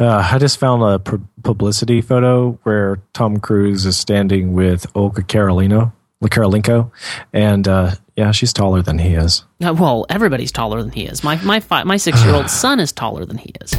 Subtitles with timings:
[0.00, 5.22] Uh, I just found a pu- publicity photo where Tom Cruise is standing with Olga
[5.22, 5.92] Carolino,
[6.24, 6.90] Karolinko,
[7.32, 9.44] and uh, yeah, she's taller than he is.
[9.62, 11.22] Uh, well, everybody's taller than he is.
[11.22, 13.70] My my fi- my six year old son is taller than he is.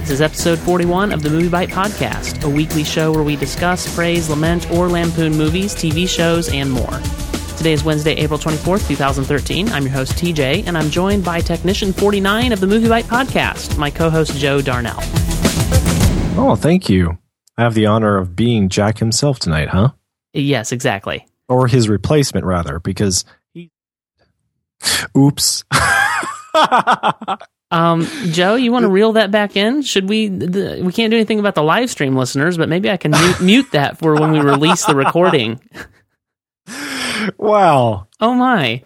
[0.00, 4.28] This is episode 41 of the MovieByte Podcast, a weekly show where we discuss, praise,
[4.28, 7.00] lament, or lampoon movies, TV shows, and more.
[7.60, 9.68] Today is Wednesday, April 24th, 2013.
[9.68, 13.90] I'm your host, TJ, and I'm joined by Technician 49 of the MovieByte Podcast, my
[13.90, 14.96] co host, Joe Darnell.
[16.38, 17.18] Oh, thank you.
[17.58, 19.90] I have the honor of being Jack himself tonight, huh?
[20.32, 21.26] Yes, exactly.
[21.50, 23.70] Or his replacement, rather, because he.
[25.18, 25.64] Oops.
[27.72, 29.82] Um, Joe, you want to reel that back in?
[29.82, 30.26] Should we?
[30.26, 33.40] The, we can't do anything about the live stream listeners, but maybe I can mute,
[33.40, 35.60] mute that for when we release the recording.
[37.38, 38.06] wow.
[38.20, 38.82] Oh my,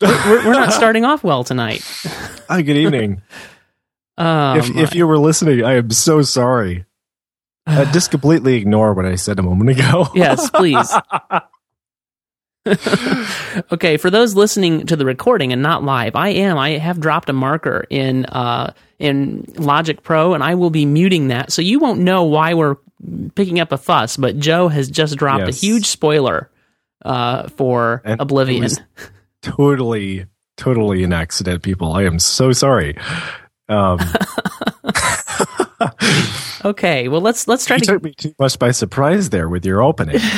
[0.00, 1.82] we're, we're not starting off well tonight.
[2.48, 3.22] Hi, good evening.
[4.16, 6.84] Um, if, if you were listening, I am so sorry.
[7.66, 10.08] Uh, just completely ignore what I said a moment ago.
[10.14, 10.92] yes, please.
[13.72, 16.56] okay, for those listening to the recording and not live, I am.
[16.56, 21.28] I have dropped a marker in uh, in Logic Pro, and I will be muting
[21.28, 22.76] that, so you won't know why we're
[23.34, 24.16] picking up a fuss.
[24.16, 25.62] But Joe has just dropped Yes.
[25.62, 26.50] a huge spoiler
[27.04, 28.68] uh, for And Oblivion.
[29.42, 31.92] totally, totally an accident, people.
[31.92, 32.96] I am so sorry.
[33.68, 33.98] Um,
[36.64, 37.86] Okay, well let's let's try you to.
[37.92, 40.20] took me too much by surprise there with your opening.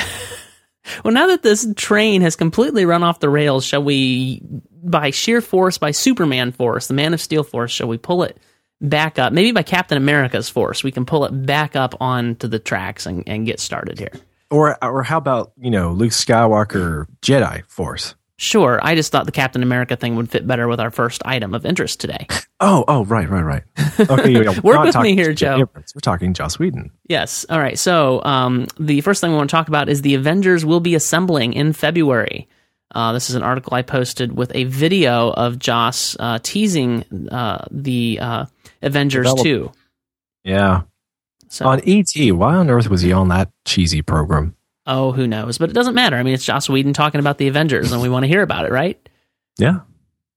[1.04, 4.40] Well, now that this train has completely run off the rails, shall we,
[4.84, 8.38] by sheer force, by Superman force, the Man of Steel force, shall we pull it
[8.80, 9.32] back up?
[9.32, 13.24] Maybe by Captain America's force, we can pull it back up onto the tracks and,
[13.26, 14.12] and get started here.
[14.50, 18.14] Or, or how about you know Luke Skywalker Jedi Force?
[18.38, 21.54] Sure, I just thought the Captain America thing would fit better with our first item
[21.54, 22.26] of interest today.
[22.58, 23.62] Oh, oh, right, right, right.
[24.00, 25.58] Okay, yeah, we're Work with me here, Joe.
[25.58, 25.94] Abrams.
[25.94, 26.90] We're talking Joss Whedon.
[27.06, 27.44] Yes.
[27.50, 27.78] All right.
[27.78, 30.94] So um, the first thing we want to talk about is the Avengers will be
[30.94, 32.48] assembling in February.
[32.94, 37.66] Uh, this is an article I posted with a video of Joss uh, teasing uh,
[37.70, 38.46] the uh,
[38.80, 39.72] Avengers Develop- 2.
[40.44, 40.82] Yeah,
[41.48, 42.12] So, on ET.
[42.32, 44.54] Why on earth was he on that cheesy program?
[44.88, 45.58] oh, who knows?
[45.58, 46.16] But it doesn't matter.
[46.16, 48.66] I mean, it's Joss Whedon talking about the Avengers, and we want to hear about
[48.66, 48.96] it, right?
[49.58, 49.80] Yeah,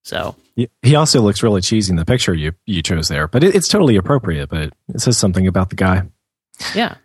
[0.04, 0.36] So,
[0.82, 3.68] He- also looks really cheesy in the picture you you chose there, but it, it's
[3.68, 4.50] totally appropriate.
[4.50, 6.04] But it says something about the guy.
[6.74, 6.96] yeah.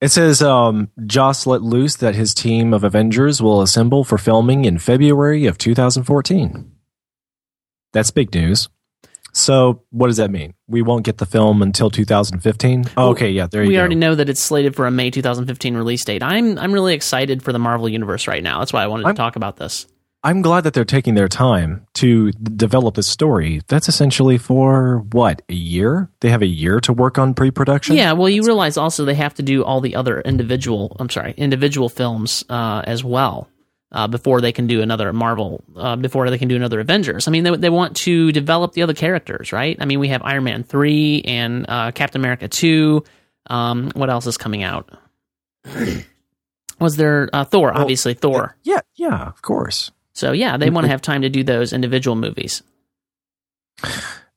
[0.00, 4.64] It says um, Joss let loose that his team of Avengers will assemble for filming
[4.66, 6.70] in February of 2014.
[7.92, 8.68] That's big news.
[9.34, 10.54] So, what does that mean?
[10.68, 12.84] We won't get the film until 2015?
[12.96, 13.80] Oh, okay, yeah, there you we go.
[13.80, 16.22] already know that it's slated for a May 2015 release date.
[16.22, 18.60] I'm I'm really excited for the Marvel universe right now.
[18.60, 19.86] That's why I wanted to I'm- talk about this.
[20.26, 23.60] I'm glad that they're taking their time to develop this story.
[23.68, 26.08] That's essentially for what, a year?
[26.20, 27.94] They have a year to work on pre production?
[27.94, 30.96] Yeah, well, you realize also they have to do all the other individual.
[30.98, 33.50] I'm sorry, individual films uh, as well
[33.94, 35.62] uh, before they can do another Marvel.
[35.76, 37.28] Uh, before they can do another Avengers.
[37.28, 39.76] I mean, they they want to develop the other characters, right?
[39.80, 43.04] I mean, we have Iron Man three and uh, Captain America two.
[43.46, 44.90] Um, what else is coming out?
[46.80, 47.70] Was there uh, Thor?
[47.72, 48.56] Well, obviously, Thor.
[48.64, 49.92] Yeah, yeah, of course.
[50.12, 52.62] So yeah, they want to have time to do those individual movies.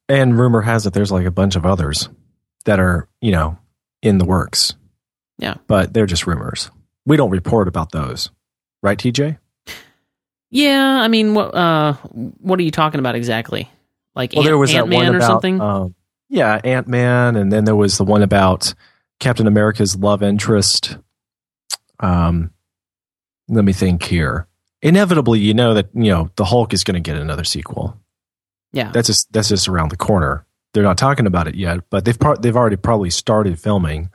[0.08, 2.10] And rumor has it there's like a bunch of others
[2.66, 3.58] that are, you know,
[4.02, 4.76] in the works.
[5.40, 5.56] Yeah.
[5.68, 6.72] But they're just rumors.
[7.06, 8.30] We don't report about those.
[8.82, 9.38] Right, TJ?
[10.50, 13.70] Yeah, I mean, what uh, what are you talking about exactly?
[14.16, 15.62] Like Well, there was Ant that one Man or about, something?
[15.62, 15.96] Um,
[16.30, 18.74] yeah, Ant Man, and then there was the one about
[19.20, 20.98] Captain America's love interest.
[22.00, 22.52] Um,
[23.48, 24.48] let me think here.
[24.82, 28.00] Inevitably, you know that you know the Hulk is going to get another sequel.
[28.72, 28.92] yeah.
[28.92, 30.46] That's just that's just around the corner.
[30.74, 34.12] They're not talking about it yet, but they've pro- they've already probably started filming,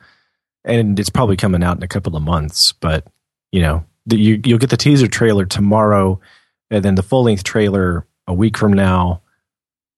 [0.65, 2.73] and it's probably coming out in a couple of months.
[2.73, 3.07] But
[3.51, 6.21] you know, the, you you'll get the teaser trailer tomorrow,
[6.71, 9.23] and then the full length trailer a week from now,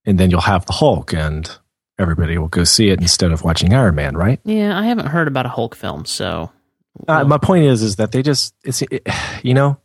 [0.04, 1.50] and then you'll have the Hulk, and
[1.99, 4.40] everybody will go see it instead of watching Iron Man, right?
[4.44, 6.50] Yeah, I haven't heard about a Hulk film, so
[7.08, 9.06] Uh, my point is, is that they just it's it,
[9.43, 9.78] you know,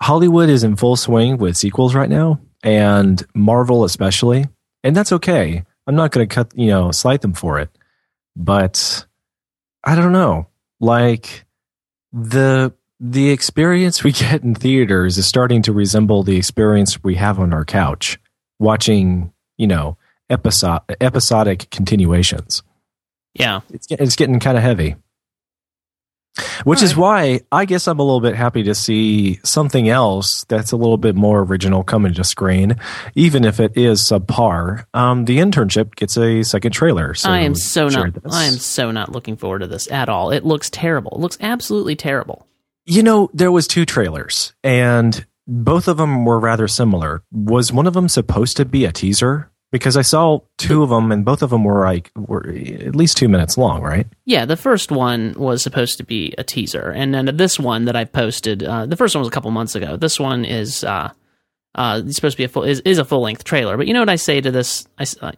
[0.00, 4.46] Hollywood is in full swing with sequels right now, and Marvel especially,
[4.84, 5.64] and that's okay.
[5.86, 7.70] I'm not going to cut you know slight them for it,
[8.36, 9.06] but
[9.82, 10.46] I don't know,
[10.78, 11.44] like
[12.12, 12.72] the
[13.04, 17.52] the experience we get in theaters is starting to resemble the experience we have on
[17.52, 18.18] our couch
[18.60, 19.96] watching you know
[20.30, 22.62] episodic continuations.
[23.34, 23.60] yeah.
[23.70, 24.96] It's it's getting kind of heavy.
[26.64, 30.44] Which All is why I guess I'm a little bit happy to see something else
[30.44, 32.76] that's a little bit more original coming to screen,
[33.14, 34.86] even if it is subpar.
[34.94, 37.12] Um, the internship gets a second trailer.
[37.12, 38.14] So I am so not.
[38.14, 38.32] this.
[38.32, 40.30] I am so not looking forward to this at all.
[40.30, 41.12] It looks terrible.
[41.16, 42.46] It looks absolutely terrible.
[42.84, 47.22] You know, there was two trailers, and both of them were rather similar.
[47.30, 49.50] Was one of them supposed to be a teaser?
[49.70, 53.16] Because I saw two of them, and both of them were like were at least
[53.16, 54.06] two minutes long, right?
[54.26, 57.96] Yeah, the first one was supposed to be a teaser, and then this one that
[57.96, 59.96] I posted, uh, the first one was a couple months ago.
[59.96, 61.10] This one is uh,
[61.74, 63.76] uh, supposed to be a full is, is a full length trailer.
[63.78, 64.86] But you know what I say to this?
[64.98, 65.32] I uh.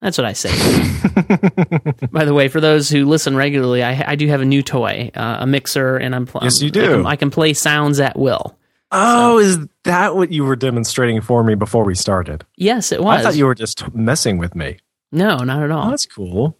[0.00, 0.50] That's what I say.
[2.12, 5.10] By the way, for those who listen regularly, I, I do have a new toy,
[5.14, 6.80] uh, a mixer, and I'm pl- Yes, you I do.
[6.96, 8.56] can, I can play sounds at will.
[8.90, 12.44] Oh, is that what you were demonstrating for me before we started?
[12.56, 13.20] Yes, it was.
[13.20, 14.78] I thought you were just messing with me.
[15.12, 15.90] no, not at Oh, all.
[15.90, 16.56] that's cool.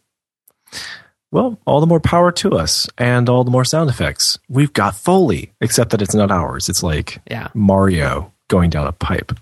[1.31, 4.39] Well, all the more power to us and all the more sound effects.
[4.49, 6.69] We've got Foley, except that it's not ours.
[6.69, 7.49] It's like Yeah.
[7.55, 9.33] Mario going down a pipe.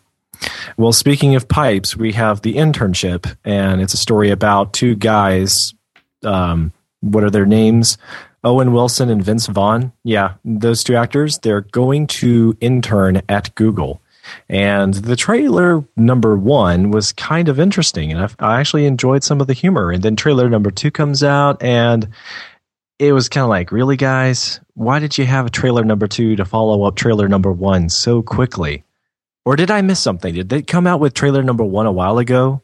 [0.76, 5.74] Well, speaking of pipes, we have the internship, and it's a story about two guys.
[6.24, 7.98] Um, what are their names?
[8.44, 9.92] Owen Wilson and Vince Vaughn.
[10.04, 11.38] Yeah, those two actors.
[11.38, 14.00] They're going to intern at Google.
[14.48, 19.40] And the trailer number one was kind of interesting, and I, I actually enjoyed some
[19.40, 19.90] of the humor.
[19.90, 22.08] And then trailer number two comes out, and
[22.98, 24.60] it was kind of like, really, guys?
[24.74, 28.22] Why did you have a trailer number two to follow up trailer number one so
[28.22, 28.84] quickly?
[29.46, 30.34] Or did I miss something?
[30.34, 32.62] Did they come out with trailer number one a while ago?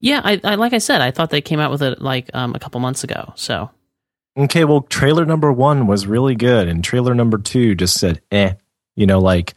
[0.00, 2.54] Yeah, I, I like I said, I thought they came out with it like um,
[2.54, 3.32] a couple months ago.
[3.36, 3.68] So
[4.38, 8.54] Okay, well, trailer number one was really good, and trailer number two just said, eh.
[8.94, 9.54] You know, like,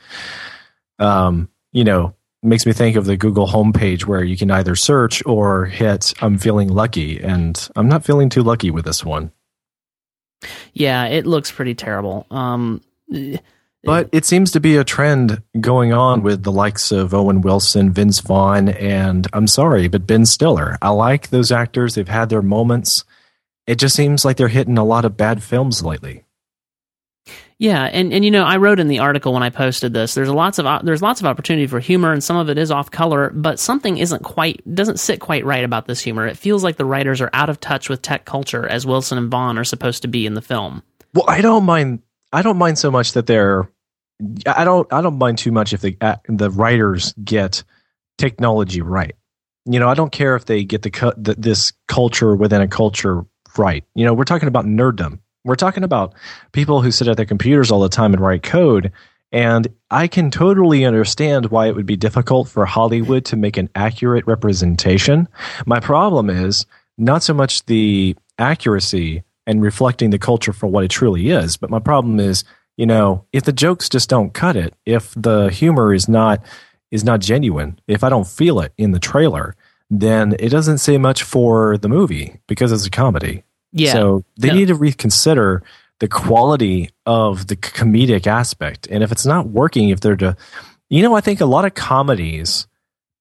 [0.97, 5.23] um, you know, makes me think of the Google homepage where you can either search
[5.27, 9.31] or hit I'm feeling lucky, and I'm not feeling too lucky with this one.
[10.73, 12.25] yeah, it looks pretty terrible.
[12.31, 12.81] Um,
[13.83, 17.91] But it seems to be a trend going on with the likes of Owen Wilson,
[17.91, 20.77] Vince Vaughn, and I'm sorry, but Ben Stiller.
[20.81, 21.95] I like those actors.
[21.95, 23.03] They've had their moments.
[23.65, 26.25] It just seems like they're hitting a lot of bad films lately.
[27.57, 30.15] Yeah, and, and you know, I wrote in the article when I posted this.
[30.15, 32.89] There's lots of there's lots of opportunity for humor, and some of it is off
[32.89, 36.25] color, but something isn't quite doesn't sit quite right about this humor.
[36.25, 39.29] It feels like the writers are out of touch with tech culture, as Wilson and
[39.29, 40.81] Vaughn are supposed to be in the film.
[41.13, 42.01] Well, I don't mind.
[42.31, 43.69] I don't mind so much that they're.
[44.45, 44.91] I don't.
[44.93, 47.63] I don't mind too much if the uh, the writers get
[48.17, 49.15] technology right.
[49.65, 52.67] You know, I don't care if they get the, cu- the this culture within a
[52.67, 53.25] culture
[53.57, 53.83] right.
[53.95, 55.19] You know, we're talking about nerddom.
[55.43, 56.13] We're talking about
[56.51, 58.91] people who sit at their computers all the time and write code.
[59.31, 63.69] And I can totally understand why it would be difficult for Hollywood to make an
[63.75, 65.27] accurate representation.
[65.65, 66.65] My problem is
[66.97, 71.69] not so much the accuracy and reflecting the culture for what it truly is, but
[71.69, 72.43] my problem is,
[72.77, 76.43] you know, if the jokes just don't cut it, if the humor is not
[76.91, 79.55] is not genuine, if I don't feel it in the trailer,
[79.89, 83.43] then it doesn't say much for the movie because it's a comedy.
[83.71, 84.55] Yeah, So they No.
[84.55, 85.63] need to reconsider
[85.99, 88.87] the quality of the comedic aspect.
[88.91, 90.35] And if it's not working, if they're to,
[90.89, 92.67] you know, I think a lot of comedies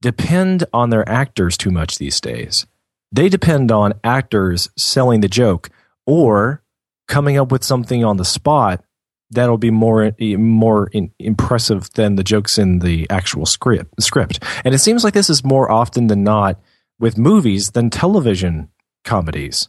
[0.02, 2.66] depend on their actors too much these days.
[3.12, 5.70] They depend on actors selling the joke
[6.10, 6.62] or
[7.08, 8.84] coming up with something on the spot
[9.30, 14.42] that'll be more more in, impressive than the jokes in the actual script script.
[14.64, 16.60] And it seems like this is more often than not
[16.98, 18.68] with movies than television
[19.04, 19.68] comedies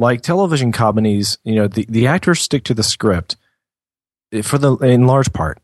[0.00, 3.36] like television comedies, you know, the, the actors stick to the script
[4.42, 5.60] for the in large part.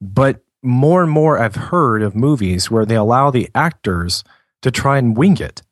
[0.00, 4.24] But more and more I've heard of movies where they allow the actors
[4.62, 5.62] to try and wing it.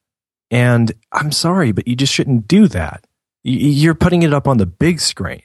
[0.51, 3.07] And I'm sorry, but you just shouldn't do that.
[3.45, 5.43] You're putting it up on the big screen.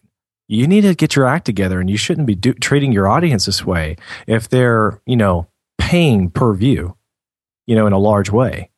[0.47, 3.45] You need to get your act together and you shouldn't be do- treating your audience
[3.45, 6.95] this way if they're, you know, paying per view,
[7.65, 8.69] you know, in a large way.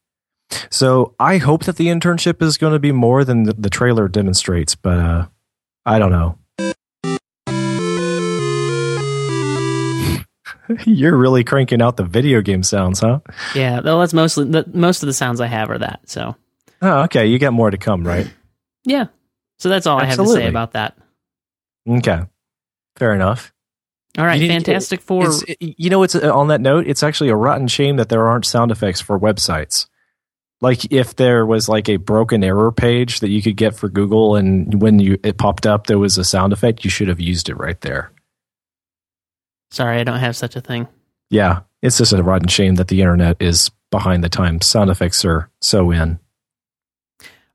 [0.72, 4.08] So I hope that the internship is going to be more than the, the trailer
[4.08, 5.28] demonstrates, but uh,
[5.86, 6.38] I don't know.
[10.86, 13.20] You're really cranking out the video game sounds, huh?
[13.54, 13.82] yeah.
[13.82, 16.02] Well, that's mostly the, most of the sounds I have are that.
[16.10, 16.36] So
[16.82, 17.26] Oh, okay.
[17.26, 18.32] You got more to come, right?
[18.86, 19.08] Yeah,
[19.60, 20.98] so that's all I have to say about that.
[21.88, 22.22] Okay.
[22.96, 23.54] Fair enough.
[24.18, 25.26] All right, You need- Fantastic Four.
[25.28, 26.88] It's, you know, it's uh, on that note.
[26.88, 29.88] It's actually a rotten shame that there aren't sound effects for websites.
[30.62, 34.36] Like if there was like a broken error page that you could get for Google,
[34.36, 36.84] and when you it popped up, there was a sound effect.
[36.84, 38.12] You should have used it right there.
[39.72, 40.88] Sorry, I don't have such a thing.
[41.30, 44.66] Yeah, it's just a rotten shame that the internet is behind the times.
[44.66, 46.20] Sound effects are so in.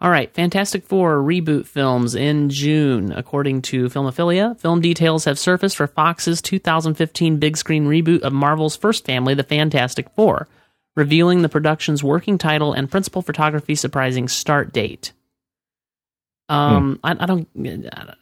[0.01, 3.13] All right, Fantastic Four reboot films in June.
[3.13, 8.77] According to Filmofilia, film details have surfaced for Fox's 2015 big screen reboot of Marvel's
[8.77, 10.49] first family, The Fantastic Four,
[10.97, 15.13] revealing the production's working title and principal photography surprising start date.
[16.49, 17.49] Um, I, I don't,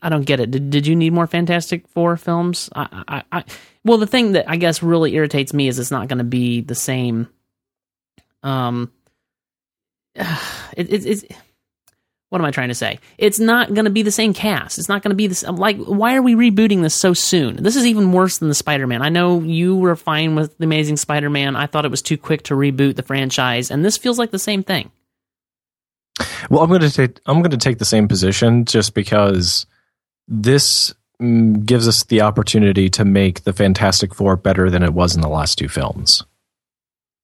[0.01, 0.53] I don't get it.
[0.53, 2.71] Did, did you need more Fantastic Four films?
[2.77, 3.45] I, I, I,
[3.85, 6.61] well, the thing that I guess really irritates me is it's not going to be
[6.61, 7.29] the same.
[8.45, 8.93] Um,
[10.15, 11.25] it, it, it's
[12.33, 12.99] what am I trying to say?
[13.19, 14.79] It's not going to be the same cast.
[14.79, 15.43] It's not going to be this.
[15.43, 17.63] Like, why are we rebooting this so soon?
[17.63, 19.03] This is even worse than the Spider Man.
[19.03, 21.57] I know you were fine with the Amazing Spider Man.
[21.57, 24.39] I thought it was too quick to reboot the franchise, and this feels like the
[24.39, 24.91] same thing.
[26.49, 29.67] Well, I'm going to take I'm going to take the same position just because
[30.27, 35.15] this mm, gives us the opportunity to make the Fantastic Four better than it was
[35.15, 36.25] in the last two films.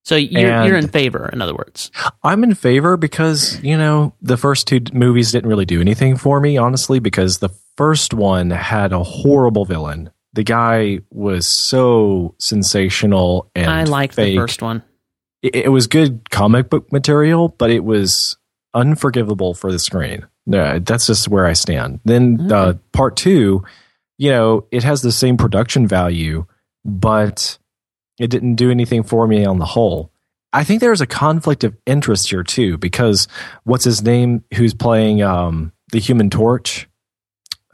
[0.09, 1.91] So you're, you're in favor, in other words.
[2.23, 6.41] I'm in favor because, you know, the first two movies didn't really do anything for
[6.41, 10.09] me, honestly, because the first one had a horrible villain.
[10.33, 14.35] The guy was so sensational and I liked fake.
[14.35, 14.83] the first one.
[15.43, 18.38] It, it, was good comic book material, but it was
[18.73, 20.27] unforgivable for the screen.
[20.47, 22.00] Yeah, that's just where I stand.
[22.07, 22.55] Then okay.
[22.55, 23.62] uh, part two,
[24.17, 26.47] you know, it has the same production value,
[26.83, 27.59] but
[28.18, 30.10] it didn't do anything for me on the whole.
[30.52, 33.28] I think there's a conflict of interest here too, because
[33.64, 34.44] what's his name?
[34.54, 36.88] Who's playing um, the Human Torch?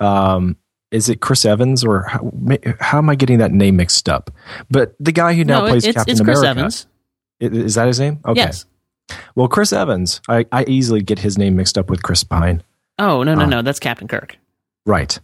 [0.00, 0.56] Um,
[0.90, 2.32] is it Chris Evans or how,
[2.80, 4.30] how, am I getting that name mixed up?
[4.70, 6.40] But the guy who now no, plays it's, Captain it's America.
[6.40, 6.86] Chris Evans.
[7.40, 8.20] Is that his name?
[8.24, 8.40] Okay.
[8.40, 8.66] Yes.
[9.34, 12.62] Well, Chris Evans, I, I easily get his name mixed up with Chris Pine.
[12.98, 14.36] Oh no no uh, no, that's Captain Kirk.
[14.86, 15.18] Right.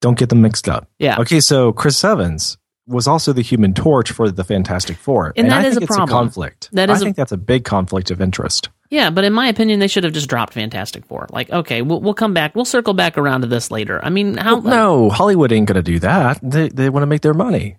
[0.00, 0.88] Don't get them mixed up.
[0.98, 1.18] Yeah.
[1.20, 5.50] Okay, so Chris Evans was also the Human Torch for the Fantastic Four, and, and
[5.50, 6.08] that I is a it's problem.
[6.08, 6.68] a conflict.
[6.72, 8.68] That is I think that's a big conflict of interest.
[8.90, 11.26] Yeah, but in my opinion, they should have just dropped Fantastic Four.
[11.30, 14.04] Like, okay, we'll we'll come back, we'll circle back around to this later.
[14.04, 14.58] I mean, how?
[14.60, 16.38] Well, no, Hollywood ain't going to do that.
[16.42, 17.76] They they want to make their money.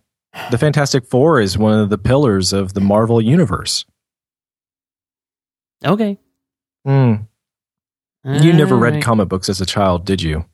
[0.50, 3.86] The Fantastic Four is one of the pillars of the Marvel universe.
[5.86, 6.18] Okay.
[6.86, 7.16] Hmm.
[8.26, 10.46] You never read comic books as a child, did you?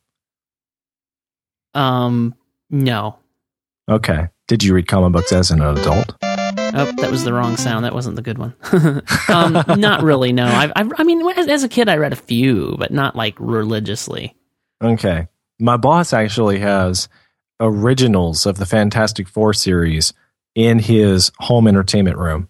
[1.75, 2.33] Um,
[2.69, 3.19] no.
[3.87, 4.29] Okay.
[4.49, 6.15] Did you read comic books as an adult?
[6.23, 7.85] Oh, that was the wrong sound.
[7.85, 8.55] That wasn't the good one.
[9.27, 10.33] um, not really.
[10.33, 10.47] No.
[10.47, 13.35] I, I, I mean, as, as, a kid, I read a few, but not like
[13.39, 14.35] religiously.
[14.83, 15.27] Okay.
[15.59, 17.09] My boss actually has
[17.59, 20.13] originals of the Fantastic Four series
[20.55, 22.49] in his home entertainment room.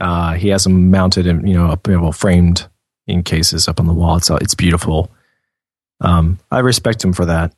[0.00, 2.66] Uh, he has them mounted and you know, up, you know, framed
[3.06, 4.16] in cases up on the wall.
[4.16, 5.10] It's it's beautiful.
[6.00, 7.54] Um, I respect him for that.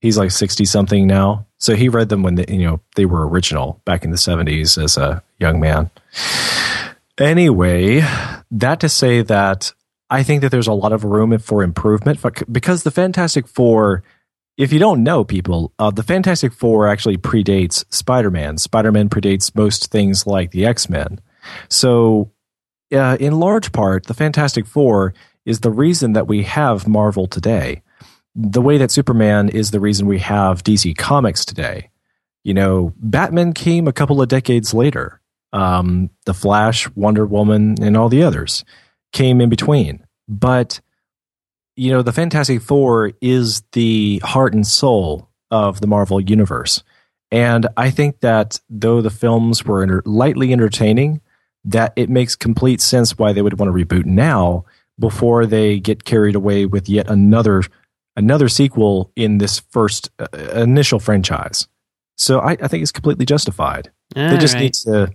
[0.00, 3.28] He's like sixty something now, so he read them when they, you know they were
[3.28, 5.90] original back in the seventies as a young man.
[7.18, 8.00] Anyway,
[8.50, 9.72] that to say that
[10.08, 14.02] I think that there's a lot of room for improvement because the Fantastic Four.
[14.56, 18.58] If you don't know, people, uh, the Fantastic Four actually predates Spider Man.
[18.58, 21.20] Spider Man predates most things like the X Men.
[21.68, 22.32] So,
[22.92, 27.82] uh, in large part, the Fantastic Four is the reason that we have Marvel today.
[28.40, 31.90] The way that Superman is the reason we have DC Comics today.
[32.44, 35.20] You know, Batman came a couple of decades later.
[35.52, 38.64] Um, the Flash, Wonder Woman, and all the others
[39.12, 40.06] came in between.
[40.28, 40.80] But,
[41.74, 46.84] you know, the Fantastic Four is the heart and soul of the Marvel Universe.
[47.32, 51.22] And I think that though the films were inter- lightly entertaining,
[51.64, 54.64] that it makes complete sense why they would want to reboot now
[54.96, 57.64] before they get carried away with yet another
[58.18, 61.68] another sequel in this first uh, initial franchise.
[62.16, 63.90] So I, I, think it's completely justified.
[64.16, 64.62] All they just right.
[64.62, 65.12] need to,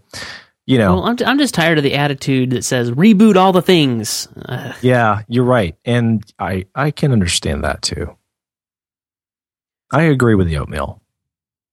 [0.66, 0.96] you know.
[0.96, 4.30] Well, I'm, I'm just tired of the attitude that says reboot all the things.
[4.46, 4.76] Ugh.
[4.82, 8.16] Yeah, you're right, and I I can understand that too.
[9.92, 11.03] I agree with the oatmeal.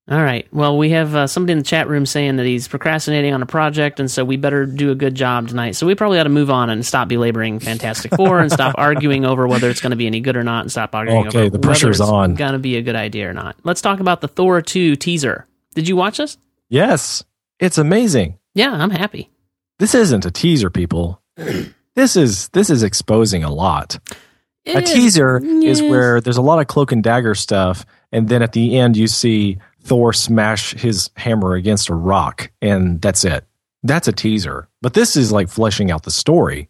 [0.09, 0.47] All right.
[0.53, 3.47] Well, we have uh, somebody in the chat room saying that he's procrastinating on a
[3.47, 5.77] project, and so we better do a good job tonight.
[5.77, 9.25] So we probably ought to move on and stop belaboring Fantastic Four and stop arguing
[9.25, 11.51] over whether it's going to be any good or not, and stop arguing okay, over
[11.51, 12.35] the pressure's whether it's on.
[12.35, 13.57] going to be a good idea or not.
[13.63, 15.47] Let's talk about the Thor 2 teaser.
[15.75, 16.39] Did you watch this?
[16.69, 17.23] Yes,
[17.61, 18.39] it's amazing.
[18.55, 19.31] Yeah, I'm happy.
[19.79, 21.23] This isn't a teaser, people.
[21.95, 23.99] this is this is exposing a lot.
[24.65, 28.29] It a is- teaser is where there's a lot of cloak and dagger stuff, and
[28.29, 33.25] then at the end you see Thor smash his hammer against a rock, and that's
[33.25, 33.45] it.
[33.83, 34.69] That's a teaser.
[34.83, 36.69] But this is like fleshing out the story.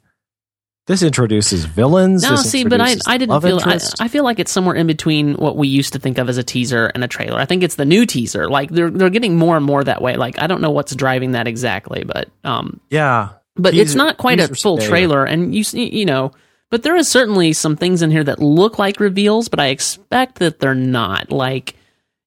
[0.87, 2.23] This introduces villains.
[2.23, 3.61] No, see, but I, I didn't feel.
[3.63, 3.79] I.
[4.01, 6.43] I feel like it's somewhere in between what we used to think of as a
[6.43, 7.39] teaser and a trailer.
[7.39, 8.49] I think it's the new teaser.
[8.49, 10.17] Like they're they're getting more and more that way.
[10.17, 14.41] Like I don't know what's driving that exactly, but um, yeah, but it's not quite
[14.41, 15.25] a full trailer.
[15.25, 16.33] And you see, you know,
[16.71, 20.39] But there is certainly some things in here that look like reveals, but I expect
[20.39, 21.33] that they're not.
[21.33, 21.75] Like,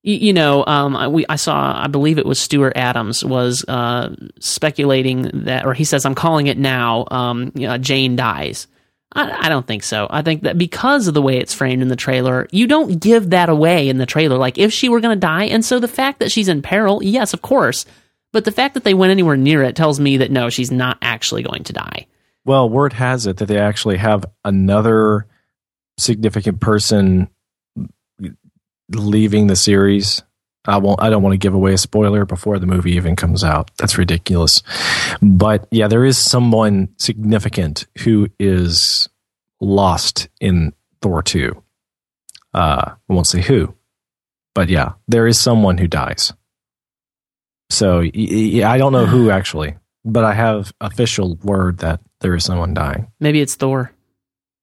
[0.04, 4.14] you, know, um, I, we, I saw, I believe it was Stuart Adams was uh,
[4.40, 7.06] speculating that, or he says, I'm calling it now.
[7.10, 8.68] Um, you know, Jane dies.
[9.14, 10.08] I, I don't think so.
[10.10, 13.30] I think that because of the way it's framed in the trailer, you don't give
[13.30, 14.38] that away in the trailer.
[14.38, 17.02] Like if she were going to die, and so the fact that she's in peril,
[17.02, 17.86] yes, of course.
[18.34, 20.98] But the fact that they went anywhere near it tells me that no, she's not
[21.02, 22.08] actually going to die.
[22.44, 25.28] Well, word has it that they actually have another
[25.98, 27.30] significant person
[28.96, 30.24] leaving the series.
[30.66, 31.02] I won't.
[31.02, 33.70] I don't want to give away a spoiler before the movie even comes out.
[33.78, 34.64] That's ridiculous.
[35.22, 39.10] But yeah, there is someone significant who is
[39.60, 41.62] lost in Thor two.
[42.54, 43.76] Uh, I won't say who,
[44.56, 46.32] but yeah, there is someone who dies.
[47.70, 52.74] So I don't know who actually, but I have official word that there is someone
[52.74, 53.12] dying.
[53.20, 53.92] Maybe it's Thor.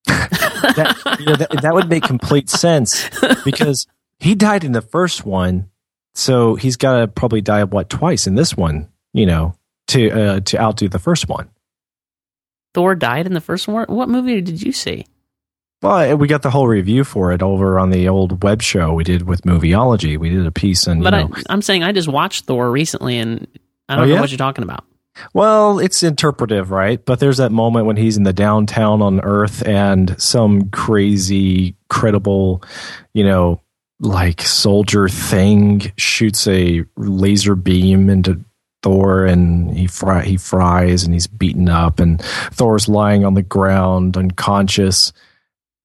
[0.61, 3.09] That, you know, that, that would make complete sense
[3.45, 3.89] because
[4.21, 5.69] he died in the first one,
[6.15, 9.55] so he's got to probably die what twice in this one, you know,
[9.89, 11.51] to uh, to outdo the first one.
[12.75, 13.87] Thor died in the first one.
[13.89, 15.07] What movie did you see?
[15.83, 19.03] Well, we got the whole review for it over on the old web show we
[19.03, 20.19] did with Movieology.
[20.19, 22.71] We did a piece, and But you I, know, I'm saying I just watched Thor
[22.71, 23.47] recently, and
[23.89, 24.21] I don't Oh, know yeah?
[24.21, 24.85] what you're talking about.
[25.35, 27.05] Well, it's interpretive, right?
[27.05, 32.63] But there's that moment when he's in the downtown on Earth and some crazy, credible,
[33.15, 33.61] you know,
[34.01, 38.41] like soldier thing shoots a laser beam into
[38.83, 42.21] Thor and he fry, he fries and he's beaten up and
[42.53, 45.13] Thor's lying on the ground unconscious.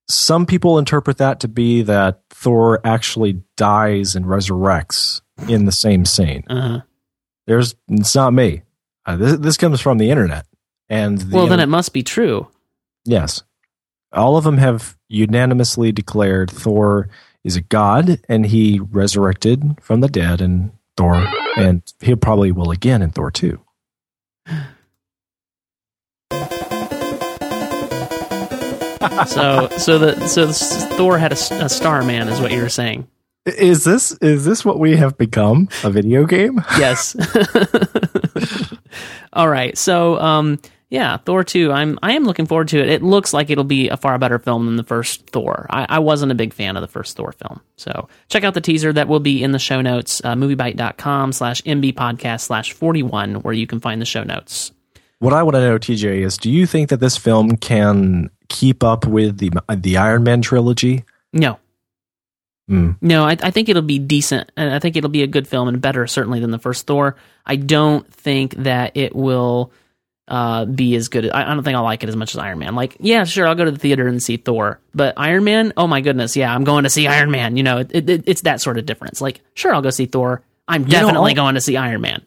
[0.08, 6.06] Some people interpret that to be that Thor actually dies and resurrects in the same
[6.06, 6.80] scene Uh-huh.
[7.48, 8.62] there's it's not me
[9.06, 10.46] uh, this, this comes from the internet
[10.88, 12.48] and the, Well, then it must be true.
[13.04, 13.44] yes
[14.14, 17.10] all of them have unanimously declared thor
[17.46, 21.26] is a god and he resurrected from the dead in thor
[21.56, 23.58] and he probably will again in thor 2
[29.28, 30.52] So, so the so
[30.98, 33.08] Thor had a, a Starman, is what you were saying.
[33.46, 37.16] is this is this what we have become a video game Yes.
[39.34, 39.78] All right.
[39.78, 41.72] So, um, yeah, Thor two.
[41.72, 42.90] I'm I am looking forward to it.
[42.90, 45.66] It looks like it'll be a far better film than the first Thor.
[45.70, 47.62] I, I wasn't a big fan of the first Thor film.
[47.76, 50.22] So check out the teaser that will be in the show notes.
[50.24, 54.72] Uh, moviebyte.com slash mb podcast slash forty one, where you can find the show notes.
[55.20, 58.84] what i want to know tj is do you think that this film can keep
[58.84, 61.58] up with the the iron man trilogy No.
[62.68, 62.92] Hmm.
[63.00, 65.68] No, I, I think it'll be decent, and I think it'll be a good film
[65.68, 67.16] and better certainly than the first Thor.
[67.46, 69.72] I don't think that it will
[70.28, 71.30] uh, be as good.
[71.30, 72.76] I, I don't think I'll like it as much as Iron Man.
[72.76, 75.88] Like, yeah, sure, I'll go to the theater and see Thor, but Iron Man, oh
[75.88, 77.58] my goodness, yeah, I'm going to see Iron Man.
[77.58, 79.22] You know, it, it, it's that sort of difference.
[79.22, 80.42] Like, sure, I'll go see Thor.
[80.68, 82.24] I'm know, definitely I'll- going to see Iron Man.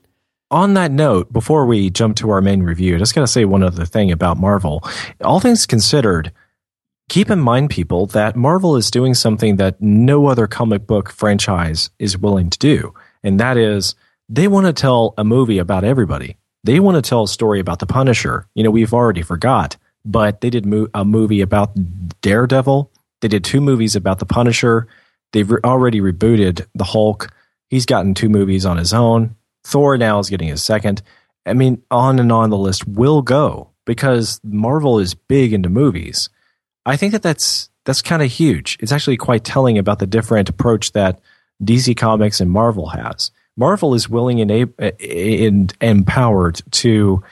[0.50, 3.44] on that note, before we jump to our main review, I just got to say
[3.44, 4.82] one other thing about Marvel.
[5.24, 6.32] All things considered,
[7.08, 11.90] keep in mind, people, that Marvel is doing something that no other comic book franchise
[11.98, 12.94] is willing to do.
[13.24, 13.94] And that is,
[14.28, 16.37] they want to tell a movie about everybody.
[16.64, 18.47] They want to tell a story about the Punisher.
[18.55, 21.71] You know, we've already forgot, but they did mo- a movie about
[22.21, 22.90] Daredevil.
[23.21, 24.88] They did two movies about the Punisher.
[25.33, 27.29] They've re- already rebooted the Hulk.
[27.68, 29.37] He's gotten two movies on his own.
[29.64, 31.03] Thor now is getting his second.
[31.47, 36.29] I mean, on and on the list will go because Marvel is big into movies.
[36.85, 38.77] I think that that's that's kind of huge.
[38.81, 41.21] It's actually quite telling about the different approach that
[41.62, 43.31] DC Comics and Marvel has.
[43.59, 47.23] Marvel is willing and, and empowered to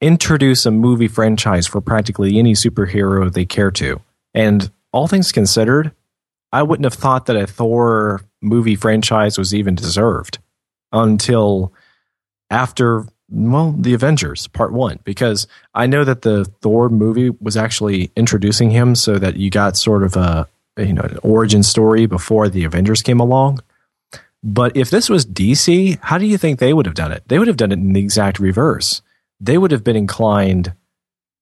[0.00, 4.00] introduce a movie franchise for practically any superhero they care to.
[4.32, 5.92] And all things considered,
[6.52, 10.38] I wouldn't have thought that a Thor movie franchise was even deserved
[10.92, 11.72] until
[12.48, 18.10] after well the Avengers part 1 because I know that the Thor movie was actually
[18.14, 22.48] introducing him so that you got sort of a you know an origin story before
[22.48, 23.60] the Avengers came along.
[24.42, 27.22] But if this was DC, how do you think they would have done it?
[27.28, 29.02] They would have done it in the exact reverse.
[29.40, 30.74] They would have been inclined,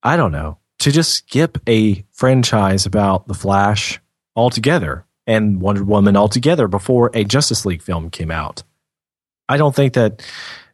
[0.02, 4.00] I don't know, to just skip a franchise about the Flash
[4.36, 8.62] altogether and Wonder Woman altogether before a Justice League film came out.
[9.48, 10.22] I don't think that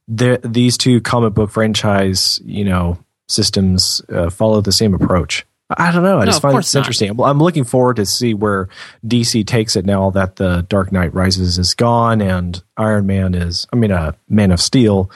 [0.08, 5.44] the, these two comic book franchise, you know, systems uh, follow the same approach.
[5.70, 6.18] I don't know.
[6.18, 6.81] I No, just find this not.
[6.81, 7.09] interesting.
[7.11, 8.68] I'm- I'm looking forward to see where
[9.07, 13.66] DC takes it now that the Dark Knight Rises is gone and Iron Man is,
[13.72, 15.11] I mean, uh, Man of Steel.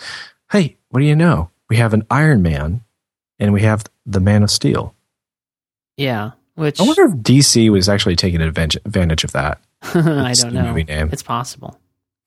[0.51, 1.51] Hey, what do you know?
[1.69, 2.81] We have an Iron Man
[3.39, 4.95] and we have the Man of Steel.
[5.97, 6.33] Yeah.
[6.57, 9.61] which I wonder if DC was actually taking advantage advantage of that.
[9.95, 10.65] I don't know.
[10.65, 11.09] movie name.
[11.13, 11.79] It's possible.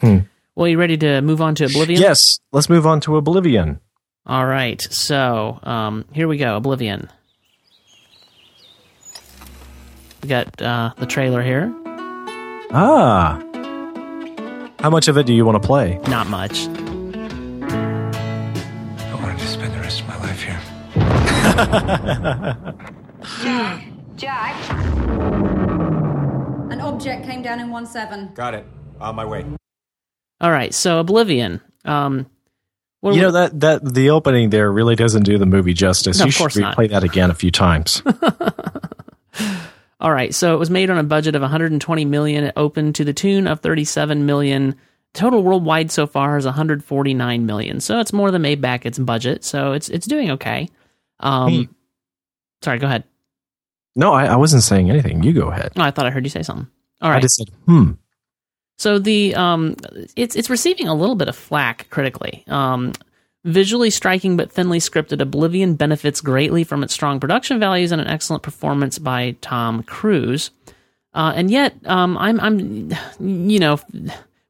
[0.02, 0.20] Hmm.
[0.56, 2.00] Well, you ready to move on to Oblivion?
[2.02, 3.80] Yes, let's move on to Oblivion.
[4.26, 4.82] All right.
[4.82, 6.56] So um, here we go.
[6.56, 7.10] Oblivion.
[10.24, 11.70] We got uh, the trailer here.
[12.72, 13.42] Ah.
[14.80, 16.00] How much of it do you want to play?
[16.08, 16.66] Not much.
[16.66, 16.70] I
[19.22, 20.60] wanted to spend the rest of my life here.
[23.44, 23.84] Jack,
[24.16, 24.56] Jack.
[26.72, 28.32] An object came down in one seven.
[28.34, 28.66] Got it.
[29.02, 29.46] On my way.
[30.40, 30.74] All right.
[30.74, 31.60] So Oblivion.
[31.84, 32.28] Um,
[33.04, 36.20] You know that that the opening there really doesn't do the movie justice.
[36.20, 36.78] No, you of course should not.
[36.78, 38.02] replay that again a few times.
[40.04, 42.44] All right, so it was made on a budget of 120 million.
[42.44, 44.76] It opened to the tune of 37 million.
[45.14, 47.80] Total worldwide so far is 149 million.
[47.80, 49.44] So it's more than made back its budget.
[49.46, 50.68] So it's it's doing okay.
[51.22, 51.70] Um, Hey.
[52.62, 53.06] sorry, go ahead.
[53.96, 55.24] no, I, I wasn't saying anything.
[55.24, 55.72] You go ahead.
[55.78, 56.68] Oh, I thought I heard you say something.
[57.02, 57.18] All right.
[57.18, 57.92] I just said, hmm.
[58.80, 59.76] So the um,
[60.18, 62.44] it's it's receiving a little bit of flack critically.
[62.48, 62.92] Um,
[63.44, 68.08] visually striking but thinly scripted, Oblivion benefits greatly from its strong production values and an
[68.08, 70.52] excellent performance by Tom Cruise.
[71.14, 73.80] Uh, and yet, um, I'm I'm you know.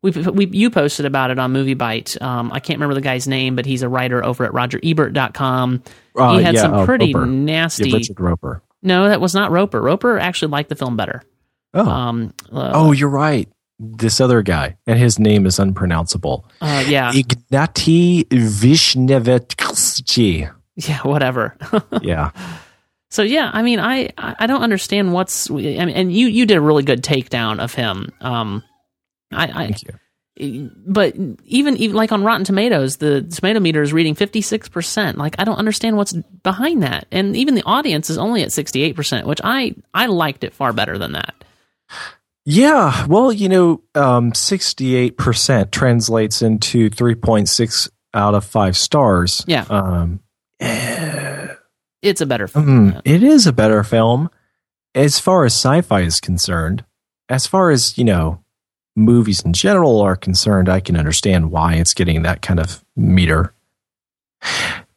[0.02, 2.22] We, we, you posted about it on MovieByte.
[2.22, 5.82] Um, I can't remember the guy's name, but he's a writer over at RogerEbert.com.
[6.14, 7.26] Uh, he had yeah, some uh, pretty Roeper.
[7.26, 7.90] nasty.
[7.90, 8.62] Yeah, Richard Roeper.
[8.82, 9.82] no, that was not Roeper.
[9.82, 11.24] Roeper actually liked the film better.
[11.74, 13.48] Oh, Um, uh, oh, you're right.
[13.80, 16.46] This other guy, and his name is unpronounceable.
[16.62, 18.26] uh, yeah, Ignatiy
[19.34, 20.52] Vishnevetsky.
[20.76, 21.58] yeah, whatever.
[22.02, 22.32] Yeah.
[23.10, 25.50] So yeah, I mean, I I don't understand what's.
[25.52, 28.12] I mean, and you you did a really good takedown of him.
[28.22, 28.64] Um,
[29.32, 29.90] I, Thank you.
[29.94, 30.00] I
[30.88, 31.14] but
[31.46, 35.20] even even like on Rotten Tomatoes, the tomato meter is reading fifty six percent.
[35.20, 38.82] Like I don't understand what's behind that, and even the audience is only at sixty
[38.82, 41.36] eight percent, which I I liked it far better than that.
[42.46, 49.44] Yeah, well, you know, um, 68% translates into 3.6 out of 5 stars.
[49.48, 49.66] Yeah.
[49.70, 50.20] Um,
[52.02, 52.66] It's a better film.
[52.66, 54.30] mm, it is a better film
[54.94, 56.84] as far as sci-fi is concerned.
[57.30, 58.44] As far as, you know,
[58.96, 63.54] movies in general are concerned, I can understand why it's getting that kind of meter.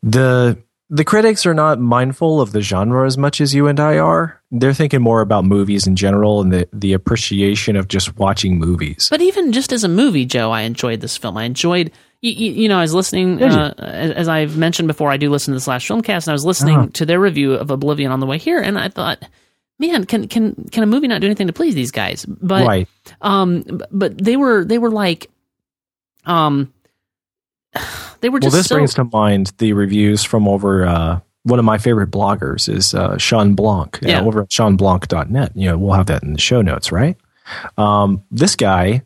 [0.03, 3.99] The the critics are not mindful of the genre as much as you and I
[3.99, 4.41] are.
[4.53, 9.09] They're thinking more about movies in general and the, the appreciation of just watching movies.
[9.11, 11.37] But even just as a movie, Joe, I enjoyed this film.
[11.37, 15.17] I enjoyed, you, you, you know, I was listening, uh, as, I've mentioned before, I
[15.17, 16.89] do listen to the Slash Filmcast, and I was listening Uh-huh.
[16.95, 19.19] to their review of Oblivion on the way here, and I thought,
[19.81, 22.25] man, can can can a movie not do anything to please these guys?
[22.25, 22.89] But right.
[23.21, 25.31] um, but they were they were like,
[26.25, 26.73] um,
[28.21, 31.65] they were Well, this so, brings to mind the reviews from over uh, one of
[31.65, 34.21] my favorite bloggers is uh, Shawn Blanc uh, Yeah.
[34.23, 35.53] over at shawnblanc.net.
[35.55, 37.17] You know, we'll have that in the show notes, right?
[37.79, 39.03] Um, this guy,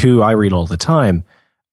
[0.00, 1.24] who I read all the time,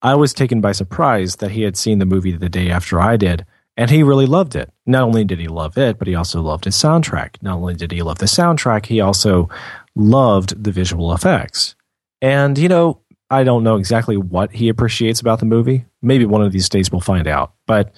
[0.01, 3.15] I was taken by surprise that he had seen the movie the day after I
[3.17, 3.45] did,
[3.77, 4.69] and he really loved it.
[4.86, 7.36] Not only did he love it, but he also loved his soundtrack.
[7.41, 9.47] Not only did he love the soundtrack, he also
[9.95, 11.75] loved the visual effects.
[12.21, 12.99] And, you know,
[13.31, 15.85] I don't know exactly what he appreciates about the movie.
[16.01, 17.53] Maybe one of these days we'll find out.
[17.65, 17.93] But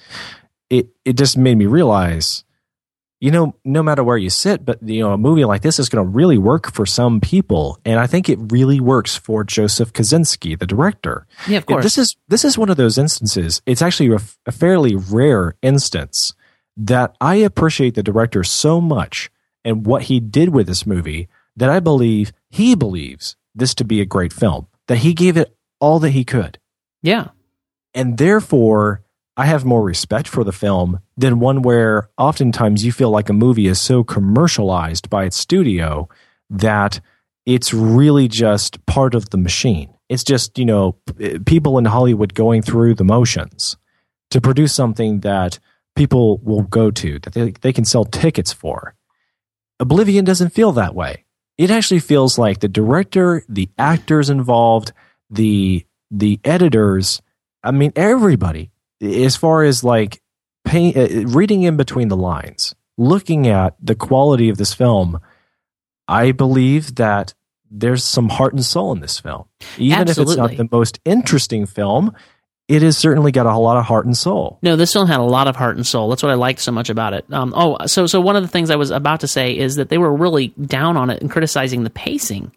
[0.70, 2.44] it it just made me realize,
[3.20, 5.88] you know, no matter where you sit, but you know, a movie like this is
[5.88, 9.92] going to really work for some people, and I think it really works for Joseph
[9.92, 11.26] Kosinski, the director.
[11.48, 11.82] yeah, of course.
[11.82, 13.60] This is this is one of those instances.
[13.66, 16.32] It's actually a, a fairly rare instance
[16.76, 19.30] that I appreciate the director so much
[19.64, 24.00] and what he did with this movie that I believe he believes this to be
[24.00, 24.66] a great film.
[24.88, 26.58] That he gave it all that he could,
[27.02, 27.28] yeah,
[27.94, 29.04] and therefore
[29.36, 33.32] I have more respect for the film than one where oftentimes you feel like a
[33.32, 36.08] movie is so commercialized by its studio
[36.50, 37.00] that
[37.44, 39.92] it's really just part of the machine.
[40.08, 40.96] It's just, you know,
[41.46, 43.76] people in Hollywood going through the motions
[44.30, 45.58] to produce something that
[45.96, 48.94] people will go to, that they, they can sell tickets for.
[49.80, 51.23] Oblivion doesn't feel that way.
[51.56, 54.92] It actually feels like the director, the actors involved,
[55.30, 57.22] the the editors,
[57.62, 60.22] I mean everybody as far as like
[60.64, 65.20] pay, uh, reading in between the lines, looking at the quality of this film,
[66.08, 67.34] I believe that
[67.70, 69.46] there's some heart and soul in this film.
[69.78, 72.14] Even if it's not the most interesting film,
[72.66, 74.58] it has certainly got a lot of heart and soul.
[74.62, 76.08] No, this film had a lot of heart and soul.
[76.08, 77.26] That's what I liked so much about it.
[77.30, 79.90] Um, oh, so so one of the things I was about to say is that
[79.90, 82.52] they were really down on it and criticizing the pacing.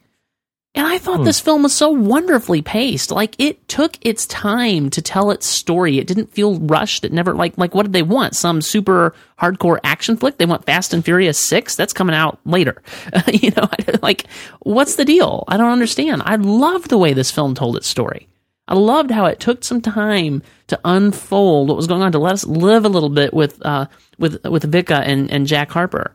[0.75, 3.09] And I thought this film was so wonderfully paced.
[3.09, 5.97] Like it took its time to tell its story.
[5.97, 7.03] It didn't feel rushed.
[7.03, 8.35] It never like like what did they want?
[8.35, 10.37] Some super hardcore action flick?
[10.37, 11.75] They want Fast and Furious 6?
[11.75, 12.81] That's coming out later.
[13.33, 13.67] you know,
[14.01, 14.27] like
[14.59, 15.43] what's the deal?
[15.47, 16.21] I don't understand.
[16.25, 18.27] I loved the way this film told its story.
[18.67, 22.33] I loved how it took some time to unfold what was going on to let
[22.33, 26.13] us live a little bit with uh with with Vika and and Jack Harper.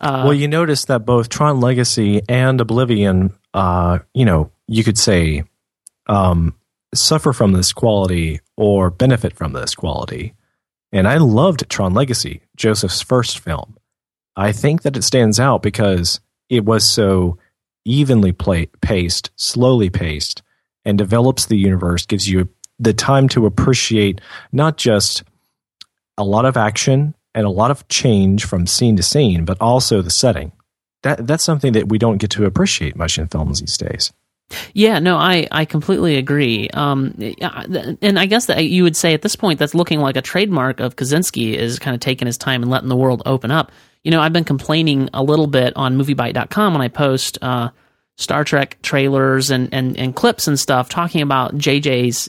[0.00, 4.96] Uh, well, you notice that both Tron Legacy and Oblivion, uh, you know, you could
[4.96, 5.44] say,
[6.06, 6.54] um,
[6.94, 10.34] suffer from this quality or benefit from this quality.
[10.90, 13.76] And I loved Tron Legacy, Joseph's first film.
[14.36, 17.38] I think that it stands out because it was so
[17.84, 20.42] evenly pla paced, slowly paced,
[20.84, 24.20] and develops the universe, gives you the time to appreciate
[24.52, 25.22] not just
[26.16, 30.02] a lot of action and a lot of change from scene to scene, but also
[30.02, 30.52] the setting.
[31.02, 34.12] That that's something that we don't get to appreciate much in films these days.
[34.74, 36.68] Yeah, no, I, I completely agree.
[36.70, 37.14] Um,
[38.02, 40.80] and I guess that you would say at this point that's looking like a trademark
[40.80, 43.70] of Kosinski is kind of taking his time and letting the world open up.
[44.02, 47.70] You know, I've been complaining a little bit on MovieByte.com when I post uh,
[48.20, 52.28] Star Trek trailers and, and, and clips and stuff talking about JJ's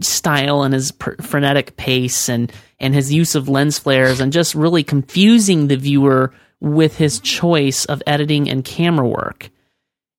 [0.00, 4.54] style and his pr- frenetic pace and, and his use of lens flares and just
[4.54, 9.48] really confusing the viewer with his choice of editing and camera work.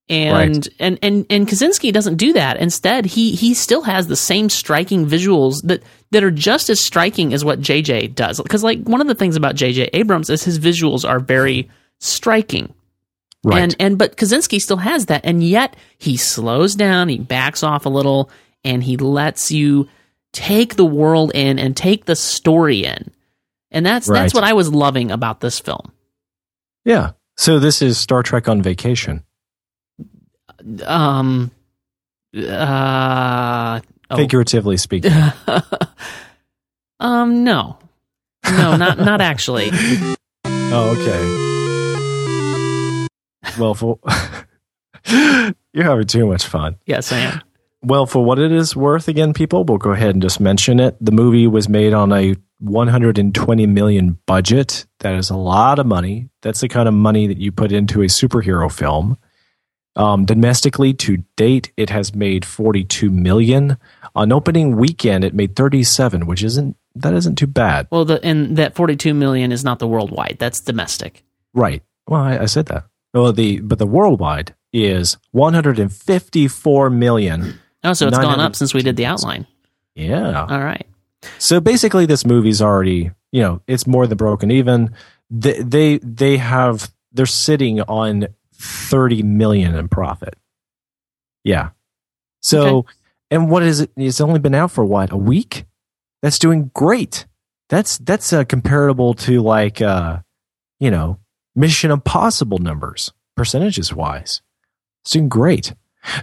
[0.09, 0.67] And, Right.
[0.79, 2.57] and and and Kosinski doesn't do that.
[2.57, 7.31] Instead, he he still has the same striking visuals that that are just as striking
[7.33, 8.41] as what JJ does.
[8.41, 12.73] Because like one of the things about JJ Abrams is his visuals are very striking.
[13.43, 13.63] Right.
[13.63, 17.85] And and but Kosinski still has that, and yet he slows down, he backs off
[17.85, 18.29] a little,
[18.63, 19.89] and he lets you
[20.31, 23.11] take the world in and take the story in.
[23.71, 25.91] And that's that's what I was loving about this film.
[26.85, 27.11] yeah.
[27.37, 29.23] So this is Star Trek on vacation.
[30.85, 31.49] Um
[32.37, 33.79] uh
[34.11, 34.15] oh.
[34.17, 35.11] Figuratively speaking.
[36.99, 37.79] um no.
[38.45, 39.69] No, not not actually.
[40.45, 41.50] oh, okay.
[43.59, 43.99] Well, for
[45.09, 46.77] you're having too much fun.
[46.85, 47.41] Yes, I am.
[47.83, 50.95] Well, for what it is worth, again, people, we'll go ahead and just mention it.
[51.01, 54.85] The movie was made on a 120 million budget.
[54.99, 56.29] That is a lot of money.
[56.43, 59.17] That's the kind of money that you put into a superhero film.
[59.95, 63.77] Um, domestically, to date, it has made 42 million.
[64.15, 68.57] On opening weekend, it made 37, which isn't that isn't too bad, Well, the and
[68.57, 70.35] that 42 million is not the worldwide.
[70.39, 71.23] That's domestic.
[71.53, 71.81] right?
[72.07, 72.85] Well, I, I said that.
[73.13, 77.59] Well, the but the worldwide is 154 million.
[77.83, 79.47] Oh, so it's gone up since we did the outline.
[79.95, 80.45] Yeah.
[80.45, 80.87] All right.
[81.37, 84.93] So basically, this movie's already, you know, it's more than broken even.
[85.29, 90.35] They they, they have they're sitting on thirty million in profit.
[91.43, 91.69] Yeah.
[92.41, 92.93] So, Okay.
[93.31, 93.91] and what is it?
[93.95, 95.65] It's only been out for what a week.
[96.21, 97.25] That's doing great.
[97.69, 100.19] That's that's uh, comparable to like, uh,
[100.79, 101.17] you know,
[101.55, 104.41] Mission Impossible numbers percentages wise.
[105.03, 105.73] It's doing great.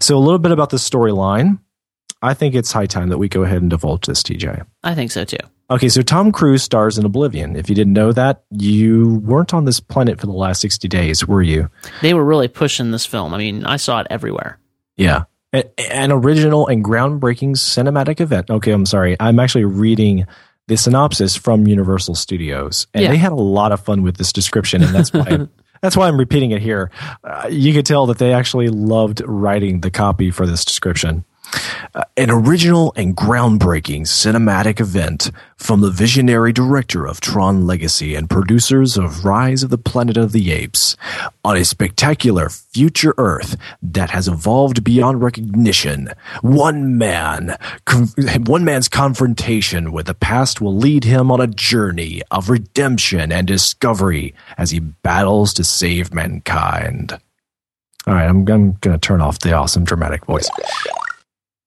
[0.01, 1.59] So a little bit about the storyline.
[2.21, 4.65] I think it's high time that we go ahead and divulge this, TJ.
[4.83, 5.37] I think so too.
[5.71, 7.55] Okay, so Tom Cruise stars in Oblivion.
[7.55, 11.29] If you didn't know that, you weren't on this planet for the last 60 days,
[11.29, 11.71] were you?
[12.01, 13.35] They were really pushing this film.
[13.35, 14.59] I mean, I saw it everywhere.
[14.97, 15.25] Yeah.
[15.53, 18.51] An original and groundbreaking cinematic event.
[18.51, 19.17] Okay, I'm sorry.
[19.21, 20.27] I'm actually reading
[20.69, 23.11] the synopsis from Universal Studios, and Yeah.
[23.11, 25.49] they had a lot of fun with this description, and that's why
[25.83, 26.91] that's why I'm repeating it here.
[27.25, 31.25] Uh, you could tell that they actually loved writing the copy for this description.
[31.95, 38.29] Uh, an original and groundbreaking cinematic event from the visionary director of Tron Legacy and
[38.29, 40.97] producers of Rise of the Planet of the Apes
[41.45, 46.11] on a spectacular future Earth that has evolved beyond recognition.
[46.43, 47.57] One man,
[48.47, 53.47] one man's confrontation with the past will lead him on a journey of redemption and
[53.47, 57.19] discovery as he battles to save mankind.
[58.07, 60.49] All right, I'm, I'm going to turn off the awesome dramatic voice.